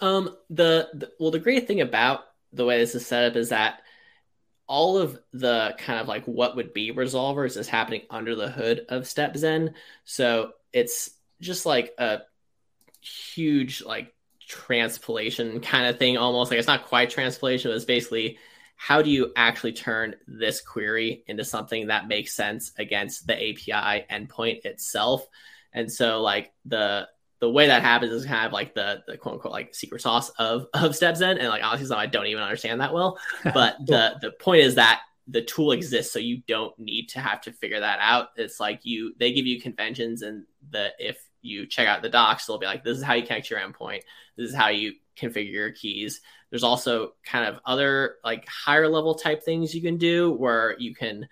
[0.00, 3.48] Um, the, the well, the great thing about the way this is set up is
[3.50, 3.80] that
[4.66, 8.86] all of the kind of like what would be resolvers is happening under the hood
[8.88, 9.74] of StepZen.
[10.04, 12.20] So it's just like a
[13.00, 14.14] huge like
[14.46, 18.38] transpilation kind of thing almost like it's not quite transpilation but it's basically
[18.76, 24.04] how do you actually turn this query into something that makes sense against the api
[24.10, 25.26] endpoint itself
[25.72, 27.08] and so like the
[27.44, 30.30] the way that happens is kind of like the the quote unquote like secret sauce
[30.38, 33.18] of of StepZen, and like honestly, something I don't even understand that well.
[33.44, 37.42] But the the point is that the tool exists, so you don't need to have
[37.42, 38.28] to figure that out.
[38.36, 42.46] It's like you they give you conventions, and the if you check out the docs,
[42.46, 44.00] they'll be like, this is how you connect your endpoint.
[44.38, 46.22] This is how you configure your keys.
[46.48, 50.94] There's also kind of other like higher level type things you can do where you
[50.94, 51.28] can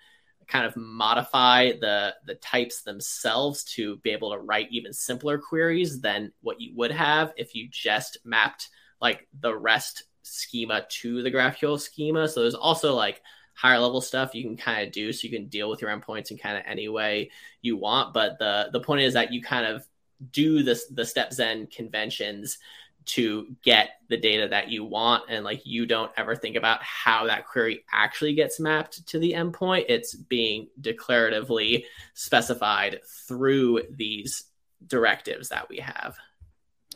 [0.53, 5.99] kind of modify the the types themselves to be able to write even simpler queries
[5.99, 8.69] than what you would have if you just mapped
[9.01, 12.27] like the rest schema to the GraphQL schema.
[12.27, 13.21] So there's also like
[13.55, 16.29] higher level stuff you can kind of do so you can deal with your endpoints
[16.29, 17.31] in kind of any way
[17.63, 18.13] you want.
[18.13, 19.87] But the the point is that you kind of
[20.31, 22.59] do this the StepZen conventions
[23.05, 27.25] to get the data that you want and like you don't ever think about how
[27.27, 29.85] that query actually gets mapped to the endpoint.
[29.89, 34.45] It's being declaratively specified through these
[34.85, 36.15] directives that we have.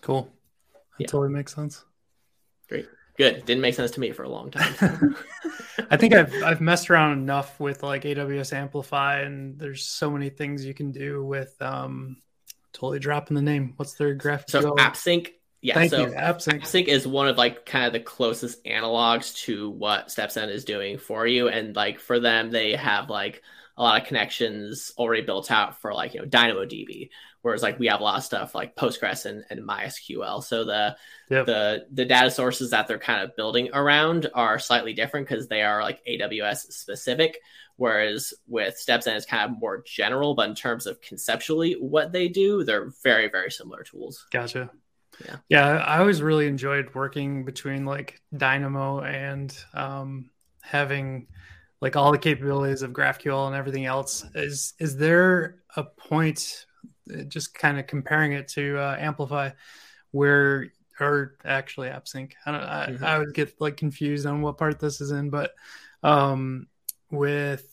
[0.01, 0.23] Cool.
[0.73, 1.07] That yeah.
[1.07, 1.83] totally makes sense.
[2.69, 2.87] Great.
[3.17, 3.45] Good.
[3.45, 5.15] Didn't make sense to me for a long time.
[5.89, 10.29] I think i've i've messed around enough with like aws amplify and there's so many
[10.29, 12.17] things you can do with um
[12.73, 13.73] totally dropping the name.
[13.77, 15.29] What's their graph so appsync
[15.67, 16.13] yeah, Thank so you.
[16.13, 16.61] AppSync.
[16.61, 20.97] AppSync is one of like kind of the closest analogs to what StepZen is doing
[20.97, 21.49] for you.
[21.49, 23.43] And like for them, they have like
[23.75, 27.09] a lot of connections already built out for like, you know, DynamoDB.
[27.41, 30.41] Whereas like we have a lot of stuff like Postgres and, and MySQL.
[30.41, 30.95] So the
[31.29, 31.45] yep.
[31.45, 35.63] the the data sources that they're kind of building around are slightly different because they
[35.63, 37.39] are like AWS specific.
[37.75, 42.29] Whereas with StepZen, it's kind of more general, but in terms of conceptually what they
[42.29, 44.25] do, they're very, very similar tools.
[44.31, 44.71] Gotcha.
[45.25, 45.35] Yeah.
[45.49, 45.67] Yeah.
[45.77, 50.29] I always really enjoyed working between like Dynamo and um,
[50.61, 51.27] having
[51.81, 54.25] like all the capabilities of GraphQL and everything else.
[54.35, 56.65] Is is there a point,
[57.13, 59.51] uh, just kind of comparing it to uh, Amplify,
[60.11, 60.67] where
[60.99, 62.31] or actually AppSync?
[62.45, 62.63] I don't.
[62.63, 63.05] I, mm-hmm.
[63.05, 65.51] I would get like confused on what part this is in, but
[66.03, 66.67] um,
[67.11, 67.67] with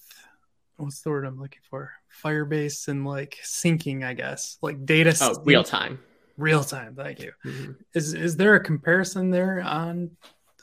[0.76, 1.92] what's the word I'm looking for?
[2.22, 5.16] Firebase and like syncing, I guess, like data.
[5.20, 5.98] Oh, real time
[6.36, 6.94] real time.
[6.94, 7.32] Thank you.
[7.44, 7.72] Mm-hmm.
[7.94, 10.10] is is there a comparison there on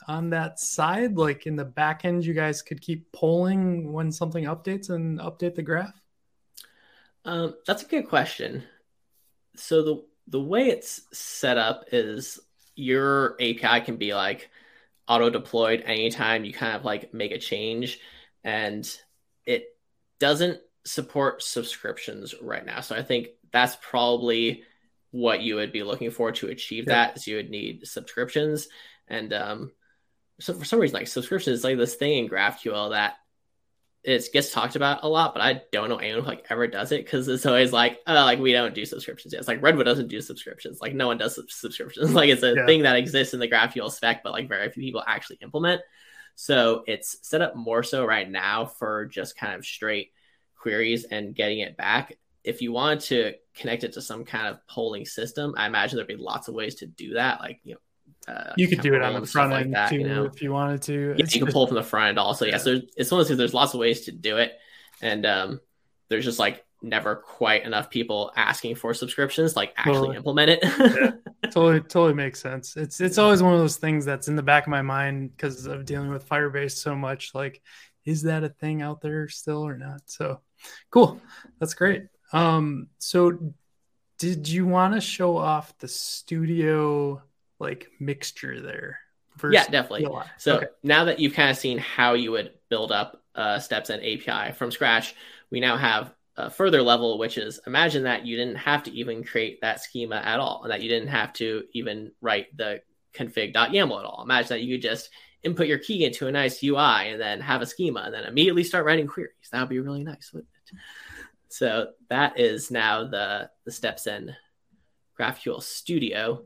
[0.08, 1.16] on that side?
[1.16, 5.54] Like in the back end you guys could keep polling when something updates and update
[5.54, 6.00] the graph?
[7.24, 8.64] Um, that's a good question.
[9.56, 12.40] So the the way it's set up is
[12.74, 14.48] your api can be like
[15.08, 17.98] auto deployed anytime you kind of like make a change
[18.44, 18.88] and
[19.44, 19.76] it
[20.20, 22.80] doesn't support subscriptions right now.
[22.80, 24.64] So i think that's probably
[25.12, 27.06] what you would be looking for to achieve yeah.
[27.06, 28.68] that is you would need subscriptions
[29.08, 29.70] and um
[30.40, 33.14] so for some reason like subscriptions is like this thing in graphql that
[34.04, 36.92] it gets talked about a lot but i don't know anyone who like ever does
[36.92, 39.38] it because it's always like oh like we don't do subscriptions yet.
[39.38, 42.66] it's like redwood doesn't do subscriptions like no one does subscriptions like it's a yeah.
[42.66, 45.82] thing that exists in the graphql spec but like very few people actually implement
[46.34, 50.12] so it's set up more so right now for just kind of straight
[50.56, 54.58] queries and getting it back if you wanted to connect it to some kind of
[54.66, 57.40] polling system, I imagine there'd be lots of ways to do that.
[57.40, 59.98] Like, you know, uh, you could do it on the front end like that, too,
[59.98, 60.24] you know?
[60.24, 61.14] if you wanted to.
[61.16, 62.44] Yeah, you can pull from the front end also.
[62.44, 62.52] Yeah.
[62.52, 64.52] yeah so it's one of those there's lots of ways to do it.
[65.00, 65.60] And um,
[66.08, 70.16] there's just like never quite enough people asking for subscriptions, like actually totally.
[70.16, 70.60] implement it.
[70.62, 72.76] yeah, totally, totally makes sense.
[72.76, 75.66] It's it's always one of those things that's in the back of my mind because
[75.66, 77.34] of dealing with Firebase so much.
[77.34, 77.60] Like,
[78.04, 80.02] is that a thing out there still or not?
[80.06, 80.40] So
[80.90, 81.20] cool.
[81.58, 82.04] That's great.
[82.32, 83.54] Um, so
[84.18, 87.22] did you want to show off the studio
[87.58, 88.98] like mixture there?
[89.54, 90.06] Yeah, definitely.
[90.38, 90.66] So okay.
[90.82, 94.70] now that you've kind of seen how you would build up uh, StepZen API from
[94.70, 95.14] scratch,
[95.50, 99.24] we now have a further level, which is imagine that you didn't have to even
[99.24, 102.82] create that schema at all, and that you didn't have to even write the
[103.14, 104.22] config.yaml at all.
[104.22, 105.10] Imagine that you could just
[105.42, 108.64] input your key into a nice UI and then have a schema and then immediately
[108.64, 109.32] start writing queries.
[109.50, 110.78] That would be really nice, wouldn't it?
[111.52, 114.34] So that is now the, the StepZen
[115.20, 116.44] GraphQL Studio.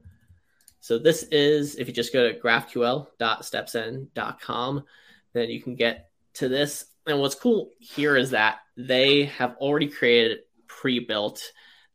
[0.81, 4.85] So this is, if you just go to graphql.stepzen.com,
[5.33, 6.87] then you can get to this.
[7.07, 11.53] And what's cool here is that they have already created pre-built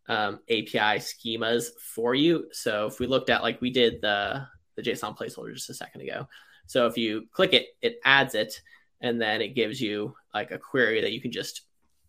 [0.07, 2.45] um, API schemas for you.
[2.53, 4.47] So if we looked at like we did the
[4.77, 6.29] the JSON placeholder just a second ago.
[6.65, 8.61] So if you click it, it adds it,
[9.01, 11.63] and then it gives you like a query that you can just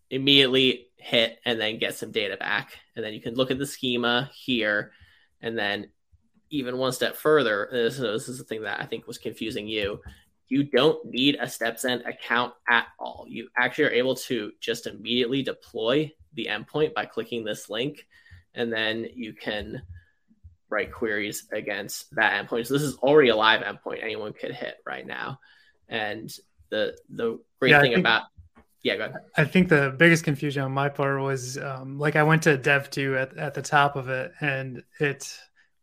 [0.09, 2.77] immediately hit and then get some data back.
[2.95, 4.91] And then you can look at the schema here.
[5.41, 5.89] And then
[6.49, 10.01] even one step further, this, this is the thing that I think was confusing you.
[10.47, 13.25] You don't need a StepZen account at all.
[13.27, 18.07] You actually are able to just immediately deploy the endpoint by clicking this link.
[18.53, 19.81] And then you can
[20.69, 22.67] write queries against that endpoint.
[22.67, 25.39] So this is already a live endpoint anyone could hit right now.
[25.87, 26.31] And
[26.69, 28.23] the the great yeah, thing think, about
[28.83, 29.21] yeah, go ahead.
[29.37, 33.17] I think the biggest confusion on my part was um, like I went to Dev.to
[33.17, 35.33] at, at the top of it, and it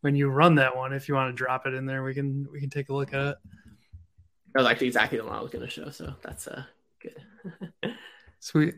[0.03, 2.47] when you run that one, if you want to drop it in there, we can
[2.53, 3.37] we can take a look at it.
[4.55, 6.65] That was actually exactly the one I was going to show, so that's uh
[7.01, 7.95] good.
[8.41, 8.75] Sweet.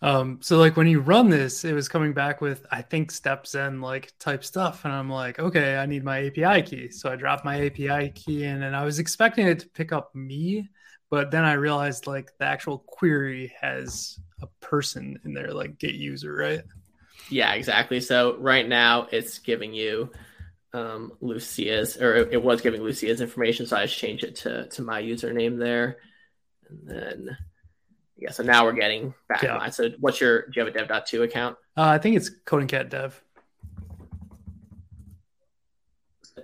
[0.00, 3.54] Um, so like when you run this, it was coming back with I think steps
[3.54, 6.90] and like type stuff, and I'm like, okay, I need my API key.
[6.90, 10.14] So I dropped my API key in, and I was expecting it to pick up
[10.14, 10.70] me
[11.10, 15.94] but then I realized like the actual query has a person in there, like get
[15.94, 16.62] user, right?
[17.30, 18.00] Yeah, exactly.
[18.00, 20.10] So right now it's giving you
[20.72, 24.82] um, Lucia's, or it was giving Lucia's information, so I just changed it to to
[24.82, 25.98] my username there,
[26.68, 27.38] and then
[28.16, 29.68] yeah, so now we're getting back yeah.
[29.70, 31.56] So what's your do you have a dev.to account?
[31.76, 33.20] Uh, I think it's Coding Cat Dev.
[36.22, 36.42] So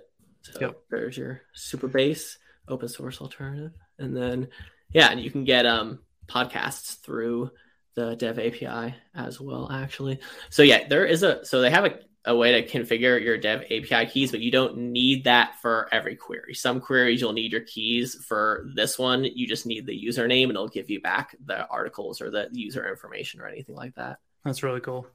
[0.61, 0.81] yep.
[0.89, 2.37] there's your Supabase
[2.69, 4.49] open source alternative, and then
[4.93, 7.51] yeah, and you can get um podcasts through
[7.95, 10.21] the Dev API as well, actually.
[10.51, 13.65] So yeah, there is a so they have a a way to configure your dev
[13.65, 16.55] API keys, but you don't need that for every query.
[16.55, 19.25] Some queries you'll need your keys for this one.
[19.25, 22.89] You just need the username and it'll give you back the articles or the user
[22.89, 24.21] information or anything like that.
[24.45, 25.07] That's really cool.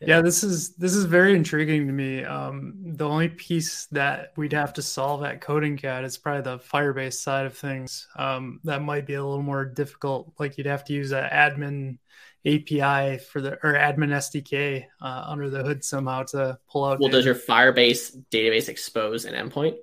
[0.00, 2.24] Yeah, yeah this is this is very intriguing to me.
[2.24, 6.58] Um, the only piece that we'd have to solve at Coding Cat is probably the
[6.58, 8.08] Firebase side of things.
[8.16, 10.32] Um, that might be a little more difficult.
[10.38, 11.98] Like you'd have to use an admin
[12.46, 17.00] API for the or admin SDK uh, under the hood somehow to pull out.
[17.00, 17.18] Well, data.
[17.18, 19.76] does your Firebase database expose an endpoint?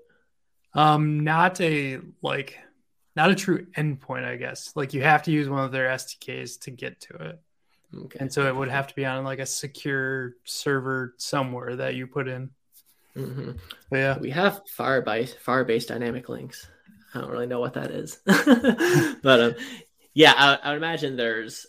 [0.73, 2.57] Um, not a like,
[3.15, 4.71] not a true endpoint, I guess.
[4.75, 7.41] Like you have to use one of their SDKs to get to it.
[7.95, 8.19] Okay.
[8.19, 12.07] And so it would have to be on like a secure server somewhere that you
[12.07, 12.49] put in.
[13.15, 13.51] Mm-hmm.
[13.91, 16.67] yeah, we have Firebase Firebase dynamic links.
[17.13, 19.55] I don't really know what that is, but um,
[20.13, 21.65] yeah, I, I would imagine there's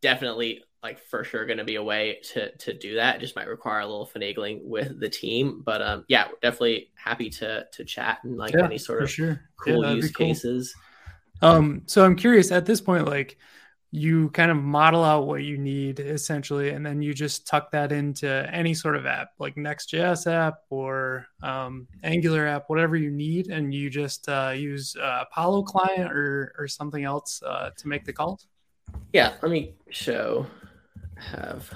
[0.00, 3.16] definitely like for sure going to be a way to to do that.
[3.16, 7.28] It just might require a little finagling with the team, but um, yeah, definitely happy
[7.30, 9.40] to to chat and like yeah, any sort of sure.
[9.56, 10.26] cool yeah, use cool.
[10.26, 10.76] cases.
[11.42, 13.36] Um, so I'm curious at this point, like
[13.90, 17.92] you kind of model out what you need essentially, and then you just tuck that
[17.92, 23.48] into any sort of app, like Next.js app or um, Angular app, whatever you need,
[23.48, 28.04] and you just uh, use uh, Apollo client or or something else uh, to make
[28.04, 28.46] the calls.
[29.12, 30.46] Yeah, let me show
[31.16, 31.70] have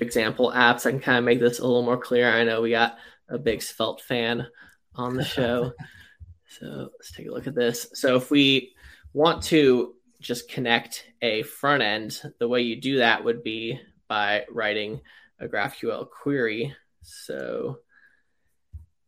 [0.00, 0.86] example apps.
[0.86, 2.30] I can kind of make this a little more clear.
[2.30, 2.96] I know we got
[3.28, 4.46] a big Svelte fan
[4.94, 5.72] on the show.
[6.48, 7.86] so let's take a look at this.
[7.94, 8.72] So if we
[9.12, 14.44] want to just connect a front end, the way you do that would be by
[14.50, 15.00] writing
[15.40, 16.74] a GraphQL query.
[17.02, 17.78] So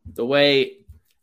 [0.05, 0.79] the way,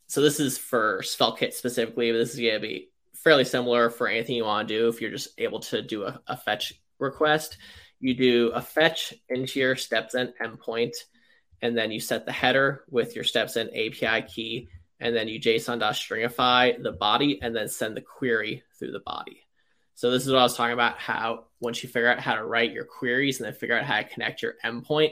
[0.07, 4.07] so this is for SvelteKit specifically, but this is going to be fairly similar for
[4.07, 4.87] anything you want to do.
[4.87, 7.57] If you're just able to do a, a fetch request,
[7.99, 10.93] you do a fetch into your steps StepZen endpoint,
[11.61, 14.69] and then you set the header with your steps StepZen API key,
[14.99, 19.43] and then you JSON.stringify the body, and then send the query through the body.
[19.95, 20.97] So this is what I was talking about.
[20.97, 23.97] How once you figure out how to write your queries and then figure out how
[23.97, 25.11] to connect your endpoint,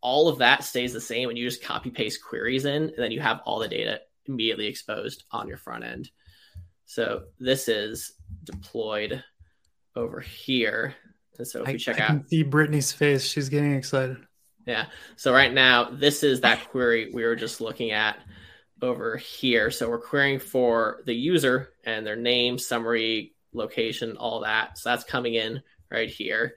[0.00, 3.10] all of that stays the same, and you just copy paste queries in, and then
[3.10, 6.10] you have all the data immediately exposed on your front end.
[6.86, 8.12] So this is
[8.44, 9.22] deployed
[9.96, 10.94] over here.
[11.38, 13.24] And so if we check I out, can see Brittany's face.
[13.24, 14.18] She's getting excited.
[14.66, 14.86] Yeah.
[15.16, 18.18] So right now, this is that query we were just looking at
[18.80, 19.70] over here.
[19.70, 24.78] So we're querying for the user and their name, summary, location, all that.
[24.78, 26.56] So that's coming in right here.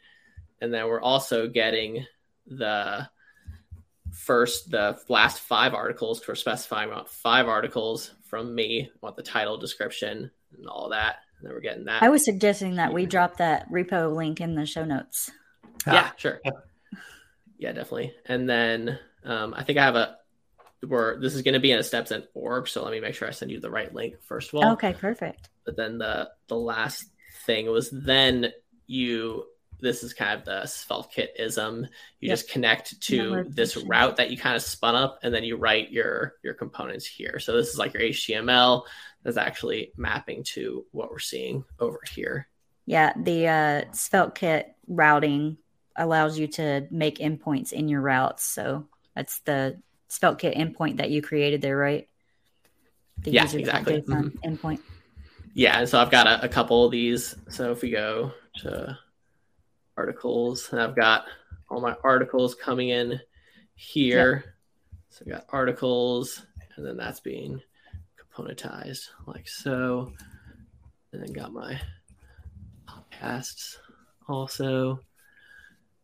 [0.61, 2.05] And then we're also getting
[2.47, 3.07] the
[4.11, 6.25] first, the last five articles.
[6.27, 8.91] We're specifying about five articles from me.
[9.01, 11.17] want the title, description, and all that.
[11.37, 12.01] And then we're getting that.
[12.01, 15.31] I was suggesting that we drop that repo link in the show notes.
[15.85, 16.13] Yeah, ah.
[16.17, 16.41] sure.
[17.59, 18.13] Yeah, definitely.
[18.25, 20.17] And then um, I think I have a
[20.85, 22.67] where this is going to be in a StepZen org.
[22.67, 24.73] So let me make sure I send you the right link first of all.
[24.73, 25.49] Okay, perfect.
[25.65, 27.05] But then the the last
[27.45, 28.51] thing was then
[28.87, 29.45] you
[29.79, 31.87] this is kind of the SvelteKit ism.
[32.19, 32.37] You yep.
[32.37, 35.91] just connect to this route that you kind of spun up, and then you write
[35.91, 37.39] your your components here.
[37.39, 38.83] So this is like your HTML
[39.23, 42.47] that's actually mapping to what we're seeing over here.
[42.85, 45.57] Yeah, the uh, SvelteKit routing
[45.95, 48.43] allows you to make endpoints in your routes.
[48.43, 52.07] So that's the SvelteKit endpoint that you created there, right?
[53.19, 54.01] The yeah, exactly.
[54.01, 54.37] Mm-hmm.
[54.47, 54.79] Endpoint.
[55.53, 57.35] Yeah, and so I've got a, a couple of these.
[57.49, 58.97] So if we go to
[59.97, 60.69] articles.
[60.71, 61.25] And I've got
[61.69, 63.19] all my articles coming in
[63.75, 64.43] here.
[64.45, 64.53] Yep.
[65.09, 66.45] So I've got articles,
[66.75, 67.59] and then that's being
[68.17, 70.13] componentized like so.
[71.11, 71.79] And then got my
[72.87, 73.77] podcasts
[74.27, 75.01] also.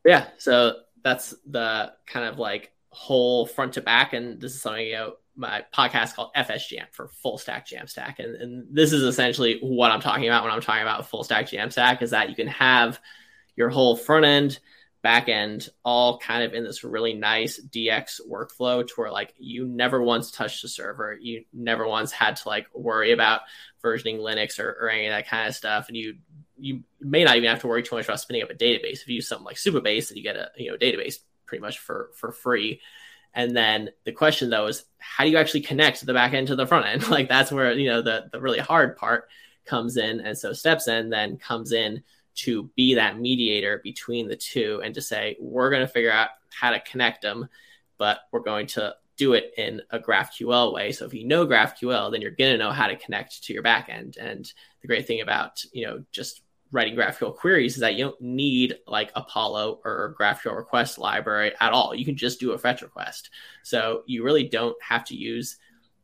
[0.03, 4.13] Yeah, so that's the kind of like whole front to back.
[4.13, 8.19] And this is something, you know, my podcast called FS for Full Stack Jamstack.
[8.19, 11.47] And, and this is essentially what I'm talking about when I'm talking about Full Stack
[11.47, 12.99] Jamstack is that you can have–
[13.55, 14.59] your whole front end,
[15.01, 19.67] back end, all kind of in this really nice DX workflow to where like you
[19.67, 21.17] never once touched the server.
[21.19, 23.41] You never once had to like worry about
[23.83, 25.87] versioning Linux or, or any of that kind of stuff.
[25.87, 26.15] And you
[26.57, 29.01] you may not even have to worry too much about spinning up a database.
[29.01, 31.79] If you use something like Supabase, then you get a you know database pretty much
[31.79, 32.81] for for free.
[33.33, 36.55] And then the question though is how do you actually connect the back end to
[36.55, 37.07] the front end?
[37.09, 39.27] like that's where you know the the really hard part
[39.65, 40.19] comes in.
[40.19, 42.03] And so StepZen then comes in
[42.35, 46.29] to be that mediator between the two and to say we're going to figure out
[46.49, 47.47] how to connect them,
[47.97, 50.91] but we're going to do it in a GraphQL way.
[50.91, 53.63] So if you know GraphQL, then you're going to know how to connect to your
[53.63, 54.17] backend.
[54.17, 56.41] And the great thing about you know just
[56.73, 61.71] writing GraphQL queries is that you don't need like Apollo or GraphQL request library at
[61.71, 61.93] all.
[61.93, 63.29] You can just do a fetch request.
[63.61, 65.57] So you really don't have to use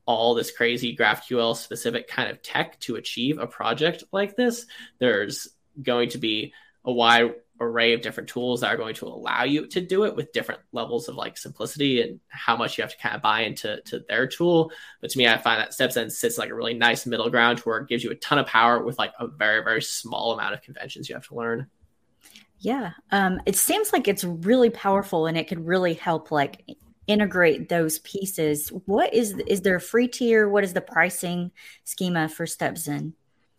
[0.06, 4.68] all this crazy GraphQL specific kind of tech to achieve a project like this.
[5.00, 5.50] There's
[5.82, 6.54] going to be
[6.86, 10.16] a wide array of different tools that are going to allow you to do it
[10.16, 13.42] with different levels of like simplicity and how much you have to kind of buy
[13.42, 14.72] into to their tool.
[15.02, 17.80] But to me, I find that StepZen sits like a really nice middle ground where
[17.80, 20.62] it gives you a ton of power with like a very, very small amount of
[20.62, 21.68] conventions you have to learn.
[22.60, 22.92] Yeah.
[23.12, 26.66] Um, it seems like it's really powerful and it could really help like
[27.08, 28.70] integrate those pieces.
[28.86, 30.48] What is is there a free tier?
[30.48, 31.52] What is the pricing
[31.84, 33.14] schema for StepZen?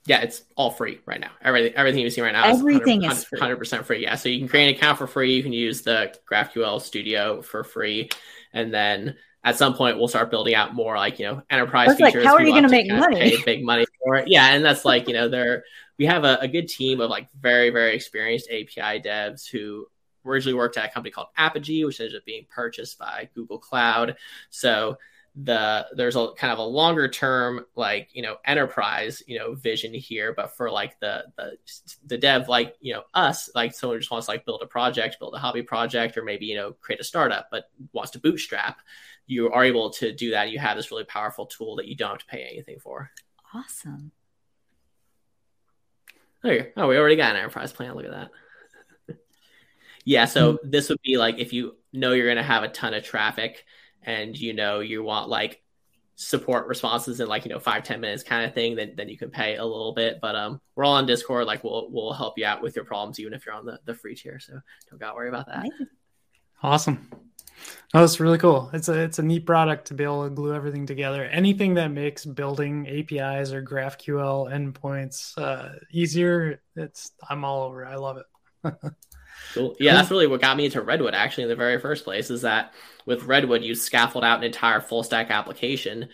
[0.07, 1.30] Yeah, it's all free right now.
[1.42, 4.03] Everything everything you see right now everything is 100 percent free.
[4.03, 5.34] Yeah, so you can create an account for free.
[5.34, 8.09] You can use the GraphQL Studio for free,
[8.53, 12.14] and then at some point we'll start building out more like you know enterprise features.
[12.14, 13.36] Like, how are you going to make money?
[13.44, 14.28] big money for it.
[14.28, 15.64] Yeah, and that's like you know there
[15.98, 19.86] we have a, a good team of like very very experienced API devs who
[20.24, 24.16] originally worked at a company called Apigee, which ended up being purchased by Google Cloud.
[24.51, 24.96] So
[25.45, 29.95] the there's a kind of a longer term like you know enterprise you know vision
[29.95, 31.57] here but for like the the
[32.07, 35.18] the dev like you know us like someone just wants to like build a project
[35.20, 38.80] build a hobby project or maybe you know create a startup but wants to bootstrap
[39.30, 40.51] you are able to do that.
[40.51, 43.11] You have this really powerful tool that you don't have to pay anything for.
[43.55, 44.11] Awesome.
[46.43, 47.95] There oh we already got an enterprise plan.
[47.95, 48.30] Look at that.
[50.07, 50.70] Yeah so mm-hmm.
[50.70, 53.66] this would be like if you know you're going to have a ton of traffic
[54.03, 55.62] and you know you want like
[56.16, 59.16] support responses in like you know five ten minutes kind of thing then then you
[59.16, 62.36] can pay a little bit but um we're all on discord like we'll we'll help
[62.36, 64.53] you out with your problems even if you're on the the free tier so
[64.90, 65.64] don't gotta worry about that
[66.62, 67.09] awesome
[67.92, 68.70] Oh, it's really cool.
[68.72, 71.24] It's a it's a neat product to be able to glue everything together.
[71.24, 77.84] Anything that makes building APIs or GraphQL endpoints uh, easier, it's I'm all over.
[77.84, 78.26] I love it.
[79.55, 79.76] Cool.
[79.80, 82.43] Yeah, that's really what got me into Redwood actually in the very first place is
[82.43, 82.72] that
[83.07, 86.09] with Redwood you scaffold out an entire full stack application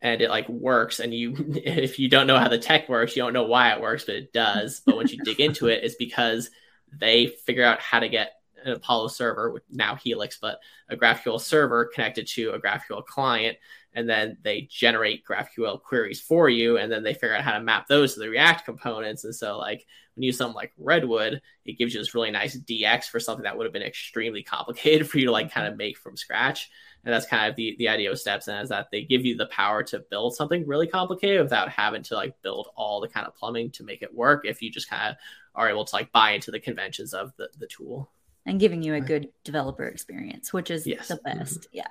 [0.00, 3.22] and it like works and you if you don't know how the tech works, you
[3.22, 4.82] don't know why it works, but it does.
[4.84, 6.50] But once you dig into it, it's because
[6.92, 8.32] they figure out how to get
[8.64, 10.58] an Apollo server with now Helix, but
[10.88, 13.58] a GraphQL server connected to a GraphQL client
[13.94, 17.60] and then they generate GraphQL queries for you, and then they figure out how to
[17.60, 19.24] map those to the React components.
[19.24, 22.56] And so, like when you use something like Redwood, it gives you this really nice
[22.56, 25.76] DX for something that would have been extremely complicated for you to like kind of
[25.76, 26.70] make from scratch.
[27.04, 29.46] And that's kind of the the idea of StepZen is that they give you the
[29.46, 33.34] power to build something really complicated without having to like build all the kind of
[33.34, 34.46] plumbing to make it work.
[34.46, 35.16] If you just kind of
[35.54, 38.10] are able to like buy into the conventions of the the tool
[38.46, 41.08] and giving you a good developer experience, which is yes.
[41.08, 41.60] the best.
[41.60, 41.76] Mm-hmm.
[41.76, 41.88] Yeah.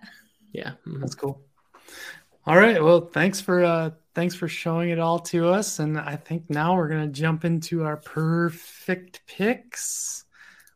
[0.53, 0.71] Yeah.
[0.85, 0.99] Mm-hmm.
[0.99, 1.41] That's cool.
[2.45, 2.83] All right.
[2.83, 5.79] Well, thanks for uh thanks for showing it all to us.
[5.79, 10.25] And I think now we're gonna jump into our Purrfect picks.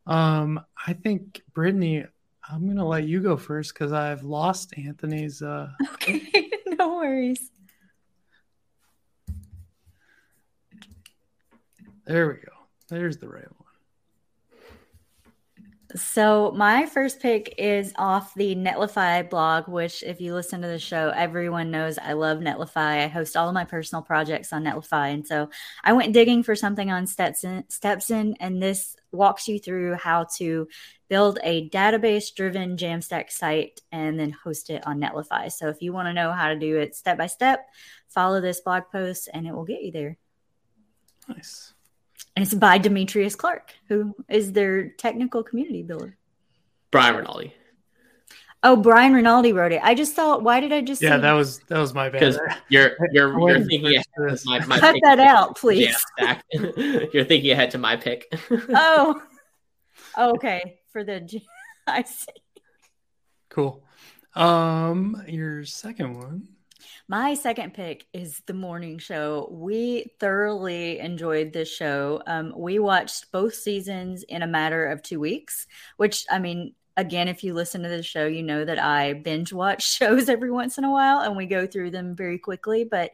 [0.05, 2.05] Um, I think Brittany,
[2.47, 7.49] I'm gonna let you go first because I've lost Anthony's uh Okay, no worries.
[12.05, 12.51] There we go.
[12.88, 13.64] There's the right one.
[15.95, 20.77] So my first pick is off the Netlify blog, which if you listen to the
[20.79, 23.03] show, everyone knows I love Netlify.
[23.03, 25.13] I host all of my personal projects on Netlify.
[25.13, 25.49] And so
[25.85, 30.67] I went digging for something on StepZen, StepZen and this walks you through how to
[31.07, 35.49] build a database driven Jamstack site and then host it on Netlify.
[35.49, 37.65] So if you want to know how to do it step by step,
[38.09, 40.17] follow this blog post and it will get you there.
[41.29, 41.74] Nice
[42.36, 46.17] and it's by Demetrius Clark, who is their technical community builder.
[46.91, 47.53] Brian Rinaldi.
[48.63, 49.81] Oh, Brian Rinaldi wrote it.
[49.83, 51.01] I just thought, why did I just?
[51.01, 52.19] Yeah, that was that was my bad.
[52.19, 55.95] Because you're you're you're thinking ahead my, my cut that out, please.
[56.51, 58.25] you're thinking ahead to my pick.
[58.51, 59.21] oh.
[60.17, 60.79] oh, okay.
[60.91, 61.41] For the,
[61.86, 62.31] I see.
[63.49, 63.83] Cool.
[64.33, 66.47] Um, your second one.
[67.07, 69.47] My second pick is The Morning Show.
[69.51, 72.21] We thoroughly enjoyed this show.
[72.25, 75.67] Um, we watched both seasons in a matter of two weeks,
[75.97, 79.51] which, I mean, again, if you listen to the show, you know that I binge
[79.53, 82.83] watch shows every once in a while and we go through them very quickly.
[82.83, 83.11] But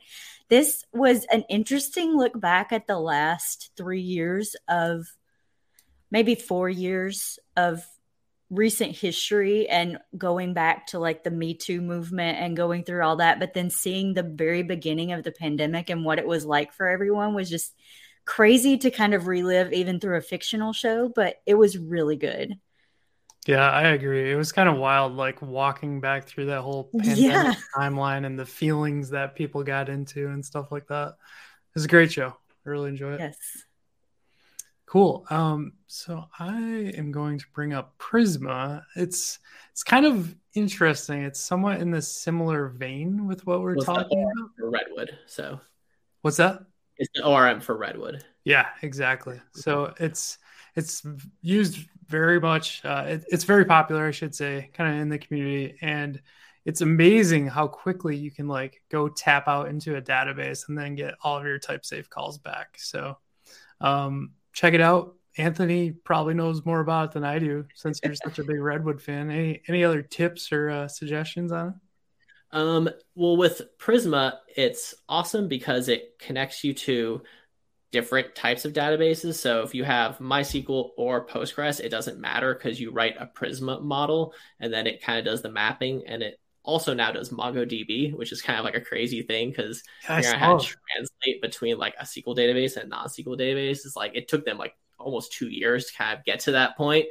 [0.50, 5.08] this was an interesting look back at the last three years of
[6.10, 7.86] maybe four years of
[8.52, 13.16] recent history and going back to like the Me Too movement and going through all
[13.16, 16.74] that, but then seeing the very beginning of the pandemic and what it was like
[16.74, 17.74] for everyone was just
[18.26, 22.60] crazy to kind of relive even through a fictional show, but it was really good.
[23.48, 24.32] Yeah, I agree.
[24.32, 27.54] It was kind of wild, like walking back through that whole pandemic yeah.
[27.76, 31.08] timeline and the feelings that people got into and stuff like that.
[31.08, 32.36] It was a great show.
[32.66, 33.22] I really enjoyed it.
[33.22, 33.38] Yes.
[34.92, 35.26] Cool.
[35.30, 38.84] Um, so I am going to bring up Prisma.
[38.98, 39.40] It's
[39.72, 41.24] it's kind of interesting.
[41.24, 44.50] It's somewhat in the similar vein with what we're talking about.
[44.60, 45.18] Redwood.
[45.28, 45.62] So
[46.24, 46.64] what's that?
[46.98, 48.26] It's the ORM for Redwood.
[48.44, 49.40] Yeah, exactly.
[49.54, 50.40] So it's
[50.76, 51.04] it's
[51.42, 52.84] used very much.
[52.84, 56.22] Uh, it, it's very popular, I should say, kind of in the community, and
[56.66, 60.96] it's amazing how quickly you can like go tap out into a database and then
[60.96, 62.78] get all of your type safe calls back.
[62.78, 63.18] So
[63.80, 65.16] um, check it out.
[65.38, 69.02] Anthony probably knows more about it than I do since you're such a big Redwood
[69.02, 69.32] fan.
[69.32, 71.74] Any any other tips or uh, suggestions on it?
[72.52, 77.22] Um, well, with Prisma, it's awesome because it connects you to
[77.92, 79.36] different types of databases.
[79.36, 83.82] So if you have MySQL or Postgres, it doesn't matter because you write a Prisma
[83.82, 88.14] model and then it kind of does the mapping and it also now does MongoDB,
[88.14, 91.96] which is kind of like a crazy thing because yeah, you're gonna translate between like
[92.00, 93.86] a SQL database and non-SQL database.
[93.86, 96.78] It's like it took them like almost two years to kind of get to that
[96.78, 97.06] point.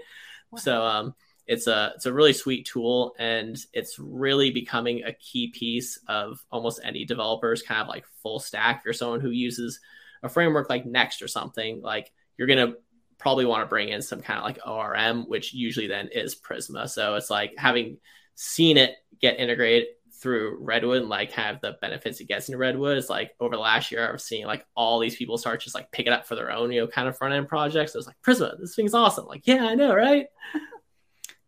[0.50, 0.58] Wow.
[0.58, 1.14] So um
[1.46, 6.38] it's a it's a really sweet tool and it's really becoming a key piece of
[6.52, 8.78] almost any developer's kind of like full stack.
[8.78, 9.80] If you're someone who uses
[10.22, 12.74] a framework like Next or something, like you're gonna
[13.18, 16.88] probably want to bring in some kind of like ORM, which usually then is Prisma.
[16.88, 17.98] So it's like having
[18.36, 19.88] seen it get integrated
[20.20, 23.60] through Redwood and like have the benefits it gets into Redwood is like over the
[23.60, 26.34] last year I've seen like all these people start just like pick it up for
[26.34, 27.92] their own, you know, kind of front end projects.
[27.92, 29.26] So it's like Prisma, this thing's awesome.
[29.26, 30.26] Like, yeah, I know, right?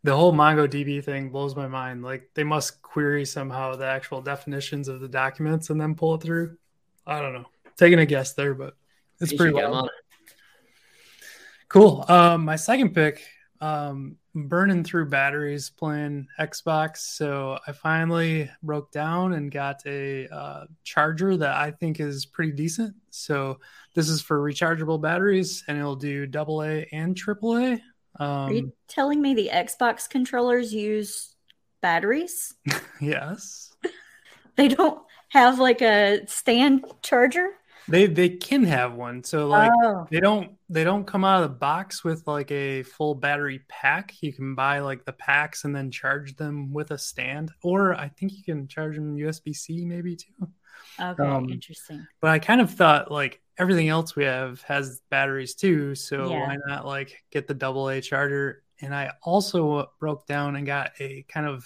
[0.03, 2.03] the whole MongoDB thing blows my mind.
[2.03, 6.21] Like they must query somehow the actual definitions of the documents and then pull it
[6.21, 6.57] through.
[7.05, 7.45] I don't know.
[7.77, 8.75] Taking a guess there, but
[9.19, 9.89] it's you pretty well.
[11.69, 12.05] Cool.
[12.07, 13.23] Um, my second pick,
[13.61, 16.97] um, burning through batteries playing Xbox.
[16.97, 22.51] So I finally broke down and got a uh, charger that I think is pretty
[22.51, 22.95] decent.
[23.11, 23.59] So
[23.93, 27.81] this is for rechargeable batteries and it'll do AA and AAA.
[28.19, 31.35] Um, Are you telling me the Xbox controllers use
[31.81, 32.53] batteries?
[33.01, 33.71] yes.
[34.55, 37.49] they don't have like a stand charger?
[37.87, 39.23] They they can have one.
[39.23, 40.07] So like oh.
[40.09, 44.13] they don't they don't come out of the box with like a full battery pack.
[44.21, 47.51] You can buy like the packs and then charge them with a stand.
[47.61, 50.49] Or I think you can charge them USB C maybe too.
[50.99, 52.05] Okay, um, interesting.
[52.21, 56.39] But I kind of thought like everything else we have has batteries too, so yeah.
[56.39, 58.63] why not like get the double A charger?
[58.81, 61.65] And I also broke down and got a kind of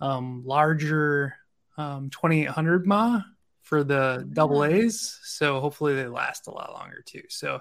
[0.00, 1.34] um, larger
[1.76, 3.22] um, 2800 mAh
[3.66, 7.22] for the double A's, so hopefully they last a lot longer too.
[7.28, 7.60] So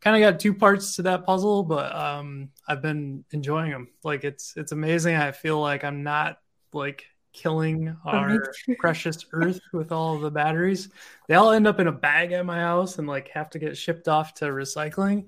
[0.00, 3.88] kind of got two parts to that puzzle, but um, I've been enjoying them.
[4.02, 5.14] Like it's it's amazing.
[5.14, 6.38] I feel like I'm not
[6.72, 10.88] like killing our precious earth with all the batteries.
[11.28, 13.76] They all end up in a bag at my house and like have to get
[13.76, 15.26] shipped off to recycling.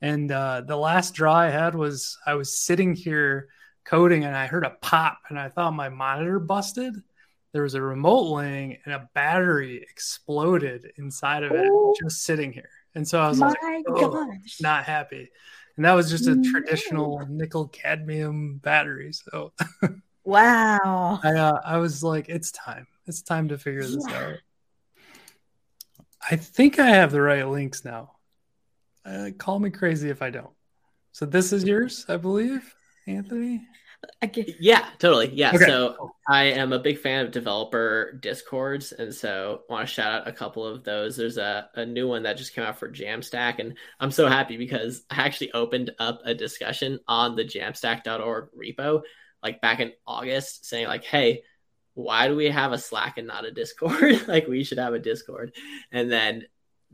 [0.00, 3.48] And uh, the last draw I had was I was sitting here
[3.84, 6.94] coding and I heard a pop and I thought my monitor busted.
[7.52, 11.94] There was a remote laying and a battery exploded inside of it, Ooh.
[12.00, 12.68] just sitting here.
[12.94, 15.30] And so I was my like, oh, not happy.
[15.76, 19.12] And that was just a traditional nickel cadmium battery.
[19.12, 19.52] So
[20.26, 21.20] Wow.
[21.24, 22.86] I uh, I was like, it's time.
[23.06, 24.26] It's time to figure this yeah.
[24.26, 24.38] out.
[26.28, 28.12] I think I have the right links now.
[29.04, 30.50] Uh, call me crazy if I don't.
[31.12, 32.74] So this is yours, I believe,
[33.06, 33.64] Anthony.
[34.60, 35.30] Yeah, totally.
[35.32, 35.52] Yeah.
[35.54, 35.64] Okay.
[35.64, 40.12] So I am a big fan of developer discords, and so I want to shout
[40.12, 41.16] out a couple of those.
[41.16, 44.56] There's a, a new one that just came out for Jamstack, and I'm so happy
[44.56, 49.02] because I actually opened up a discussion on the Jamstack.org repo
[49.42, 51.42] like back in August saying like, hey,
[51.94, 54.26] why do we have a Slack and not a Discord?
[54.28, 55.54] like we should have a Discord.
[55.92, 56.44] And then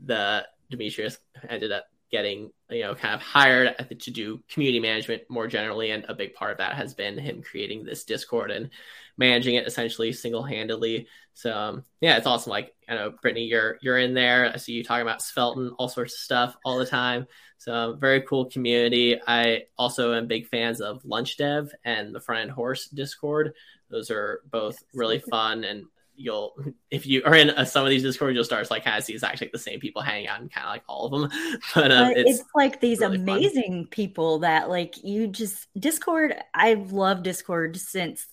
[0.03, 1.17] the Demetrius
[1.49, 6.05] ended up getting you know kind of hired to do community management more generally and
[6.07, 8.69] a big part of that has been him creating this discord and
[9.17, 11.07] managing it essentially single-handedly.
[11.33, 12.51] So um, yeah it's awesome.
[12.51, 14.51] Like i know brittany you're you're in there.
[14.53, 17.25] I see you talking about Svelte all sorts of stuff all the time.
[17.57, 19.19] So very cool community.
[19.25, 23.53] I also am big fans of lunch dev and the front end horse discord.
[23.89, 25.85] Those are both really fun and
[26.15, 26.55] you'll
[26.91, 29.49] if you are in a, some of these discords you'll start like see it's actually
[29.51, 32.17] the same people hanging out and kind of like all of them but, uh, but
[32.17, 33.87] it's, it's, like these really amazing fun.
[33.87, 38.27] people that like you just discord i've loved discord since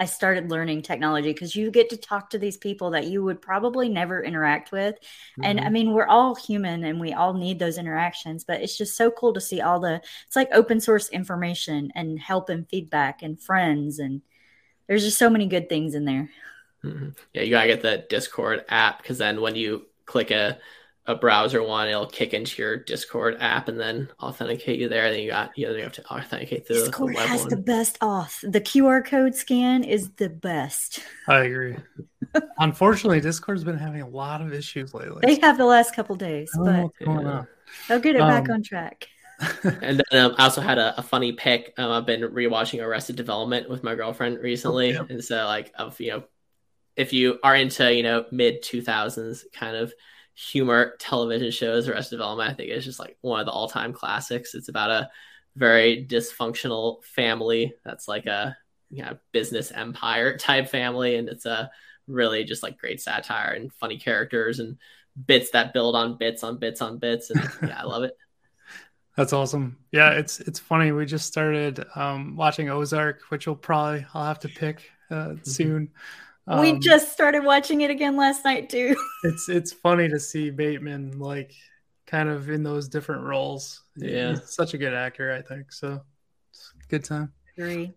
[0.00, 3.42] I started learning technology because you get to talk to these people that you would
[3.42, 4.94] probably never interact with.
[4.94, 5.44] Mm-hmm.
[5.44, 5.72] And I mm-hmm.
[5.74, 9.34] mean, we're all human and we all need those interactions, but it's just so cool
[9.34, 13.98] to see all the it's like open source information and help and feedback and friends
[13.98, 14.22] and
[14.90, 16.30] there's just so many good things in there.
[16.84, 17.10] Mm-hmm.
[17.34, 20.58] Yeah, you gotta get the Discord app because then when you click a
[21.06, 25.10] a browser one, it'll kick into your Discord app and then authenticate you there.
[25.10, 27.48] Then you got you, know, you have to authenticate through Discord the has one.
[27.50, 28.40] the best auth.
[28.50, 31.00] The QR code scan is the best.
[31.28, 31.76] I agree.
[32.58, 35.20] Unfortunately, Discord's been having a lot of issues lately.
[35.22, 37.44] They have the last couple days, but yeah.
[37.88, 39.08] they'll get it um, back on track.
[39.62, 41.72] and then um, I also had a, a funny pick.
[41.78, 45.14] Um, I've been rewatching Arrested Development with my girlfriend recently, oh, yeah.
[45.14, 46.24] and so like of you know,
[46.96, 49.92] if you are into you know mid two thousands kind of
[50.34, 53.92] humor television shows, Arrested Development, I think is just like one of the all time
[53.92, 54.54] classics.
[54.54, 55.10] It's about a
[55.56, 58.56] very dysfunctional family that's like a
[58.90, 61.70] you know, business empire type family, and it's a
[62.06, 64.76] really just like great satire and funny characters and
[65.26, 68.16] bits that build on bits on bits on bits, and yeah, I love it.
[69.16, 69.78] That's awesome.
[69.92, 70.92] Yeah, it's it's funny.
[70.92, 75.44] We just started um, watching Ozark, which will probably I'll have to pick uh, mm-hmm.
[75.44, 75.90] soon.
[76.46, 78.96] Um, we just started watching it again last night too.
[79.24, 81.52] it's it's funny to see Bateman like
[82.06, 83.82] kind of in those different roles.
[83.96, 85.72] Yeah, He's such a good actor, I think.
[85.72, 86.02] So
[86.88, 87.32] good time.
[87.56, 87.92] Agree.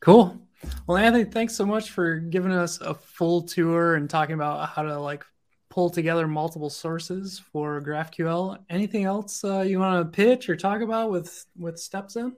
[0.00, 0.40] Cool.
[0.86, 4.82] Well, Anthony, thanks so much for giving us a full tour and talking about how
[4.82, 5.24] to like
[5.70, 8.58] pull together multiple sources for GraphQL.
[8.70, 12.32] Anything else uh, you want to pitch or talk about with with StepZen?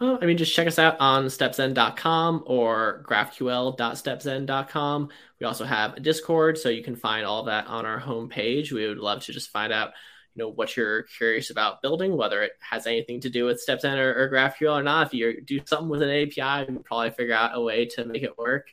[0.00, 5.08] I mean, just check us out on stepzen.com or graphql.stepzen.com.
[5.38, 8.72] We also have a Discord, so you can find all that on our homepage.
[8.72, 9.90] We would love to just find out,
[10.34, 13.98] you know, what you're curious about building, whether it has anything to do with StepZen
[13.98, 15.08] or, or GraphQL or not.
[15.08, 18.22] If you do something with an API, can probably figure out a way to make
[18.22, 18.68] it work.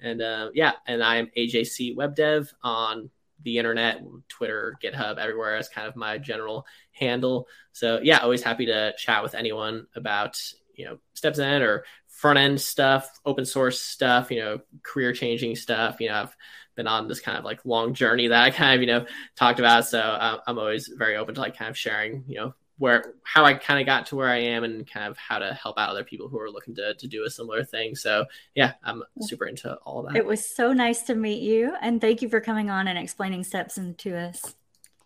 [0.00, 3.08] And uh, yeah, and I am AJC Web Dev on
[3.44, 7.46] the internet, Twitter, GitHub, everywhere as kind of my general handle.
[7.72, 10.36] So yeah, always happy to chat with anyone about
[10.74, 16.00] you know StepZen or front end stuff, open source stuff, you know, career changing stuff.
[16.00, 16.36] You know, I've
[16.74, 19.06] been on this kind of like long journey that I kind of you know
[19.36, 19.86] talked about.
[19.86, 23.44] So uh, I'm always very open to like kind of sharing you know where how
[23.44, 25.90] I kind of got to where I am and kind of how to help out
[25.90, 27.94] other people who are looking to to do a similar thing.
[27.94, 30.16] So yeah, I'm super into all that.
[30.16, 33.42] It was so nice to meet you, and thank you for coming on and explaining
[33.42, 34.54] StepZen to us.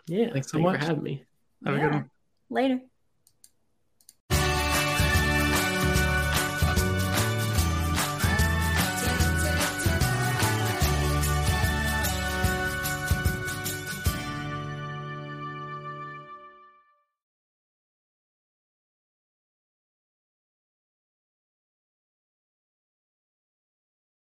[0.07, 1.25] Yeah, thanks so much for having me.
[1.65, 1.81] Have yeah.
[1.81, 2.11] a good one.
[2.49, 2.81] Later.